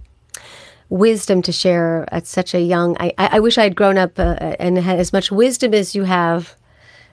[0.94, 4.36] wisdom to share at such a young i, I wish i had grown up uh,
[4.60, 6.56] and had as much wisdom as you have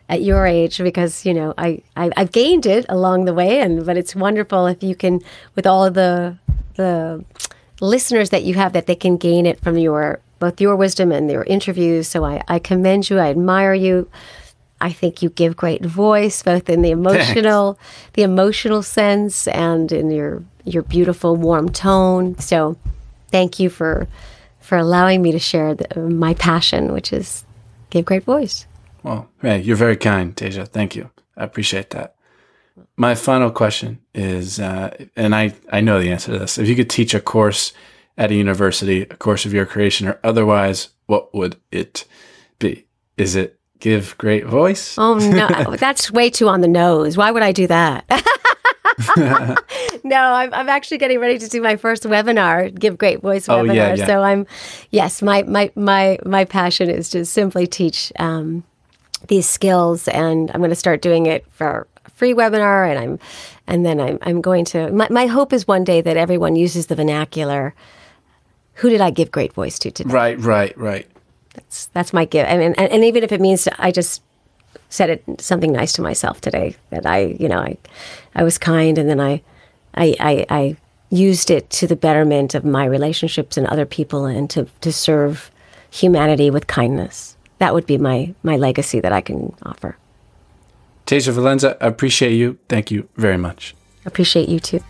[0.09, 3.87] at your age because you know I, I i've gained it along the way and
[3.87, 5.21] but it's wonderful if you can
[5.55, 6.37] with all of the
[6.75, 7.25] the
[7.81, 11.31] listeners that you have that they can gain it from your both your wisdom and
[11.31, 12.09] your interviews.
[12.09, 13.19] So i i commend you.
[13.19, 14.09] I admire you.
[14.83, 17.79] I think you give great voice, both in the emotional,
[18.15, 22.39] the emotional sense, and in your your beautiful warm tone.
[22.39, 22.77] So,
[23.31, 24.09] thank you for
[24.61, 27.45] for allowing me to share the, my passion, which is
[27.91, 28.67] give great voice.
[29.03, 30.69] Well, hey, you're very kind, Tasia.
[30.69, 31.11] Thank you.
[31.37, 32.15] I appreciate that.
[32.97, 36.59] My final question is, uh, and I, I know the answer to this.
[36.59, 37.73] If you could teach a course
[38.19, 42.05] at a university, a course of your creation or otherwise, what would it
[42.59, 42.87] be?
[43.17, 44.97] Is it give great voice?
[44.99, 47.17] Oh no, that's way too on the nose.
[47.17, 48.05] Why would I do that?
[50.05, 53.63] no, I'm, I'm actually getting ready to do my first webinar, Give Great Voice Oh,
[53.63, 53.75] webinar.
[53.75, 54.07] yeah, yeah.
[54.07, 54.47] So I'm,
[54.91, 58.65] yes, my my my my passion is to simply teach um,
[59.29, 63.19] these skills, and I'm going to start doing it for free webinar and I'm
[63.67, 66.87] and then I'm I'm going to my, my hope is one day that everyone uses
[66.89, 67.75] the vernacular
[68.75, 70.13] who did I give great voice to today?
[70.13, 71.07] Right, right, right.
[71.55, 72.51] That's that's my gift.
[72.51, 74.23] I mean and, and even if it means to, I just
[74.91, 77.79] said it something nice to myself today that I, you know, I
[78.35, 79.43] I was kind and then I
[79.95, 80.77] I I, I
[81.11, 85.51] used it to the betterment of my relationships and other people and to, to serve
[85.91, 87.37] humanity with kindness.
[87.59, 89.97] That would be my, my legacy that I can offer.
[91.07, 92.59] Tasia Valenza, I appreciate you.
[92.69, 93.75] Thank you very much.
[94.07, 94.81] Appreciate you too.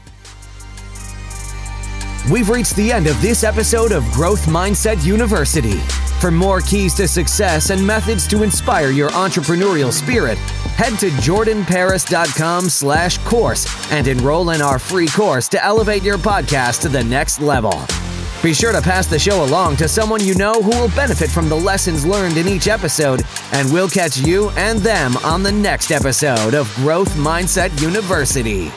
[2.29, 5.79] We've reached the end of this episode of Growth Mindset University.
[6.21, 10.37] For more keys to success and methods to inspire your entrepreneurial spirit,
[10.77, 16.83] head to jordanparis.com slash course and enroll in our free course to elevate your podcast
[16.83, 17.73] to the next level.
[18.43, 21.49] Be sure to pass the show along to someone you know who will benefit from
[21.49, 25.91] the lessons learned in each episode, and we'll catch you and them on the next
[25.91, 28.71] episode of Growth Mindset University.